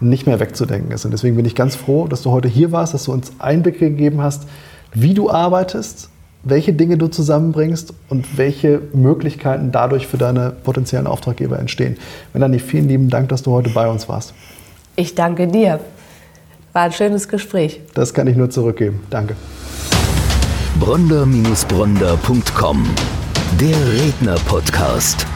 nicht 0.00 0.26
mehr 0.26 0.40
wegzudenken 0.40 0.92
ist. 0.92 1.04
Und 1.04 1.12
deswegen 1.12 1.36
bin 1.36 1.44
ich 1.44 1.54
ganz 1.54 1.76
froh, 1.76 2.06
dass 2.06 2.22
du 2.22 2.30
heute 2.30 2.48
hier 2.48 2.72
warst, 2.72 2.94
dass 2.94 3.04
du 3.04 3.12
uns 3.12 3.32
Einblicke 3.38 3.90
gegeben 3.90 4.22
hast, 4.22 4.48
wie 4.92 5.14
du 5.14 5.30
arbeitest, 5.30 6.10
welche 6.42 6.72
Dinge 6.72 6.96
du 6.96 7.08
zusammenbringst 7.08 7.92
und 8.08 8.38
welche 8.38 8.80
Möglichkeiten 8.92 9.72
dadurch 9.72 10.06
für 10.06 10.16
deine 10.16 10.50
potenziellen 10.50 11.06
Auftraggeber 11.06 11.58
entstehen. 11.58 11.96
Melanie, 12.32 12.60
vielen 12.60 12.88
lieben 12.88 13.10
Dank, 13.10 13.28
dass 13.30 13.42
du 13.42 13.50
heute 13.50 13.70
bei 13.70 13.88
uns 13.88 14.08
warst. 14.08 14.32
Ich 14.94 15.14
danke 15.14 15.48
dir. 15.48 15.80
War 16.72 16.82
ein 16.82 16.92
schönes 16.92 17.28
Gespräch. 17.28 17.80
Das 17.94 18.14
kann 18.14 18.28
ich 18.28 18.36
nur 18.36 18.50
zurückgeben. 18.50 19.00
Danke. 19.10 19.34
bronder-bronder.com. 20.78 22.86
Der 23.60 23.92
Redner-Podcast. 23.92 25.35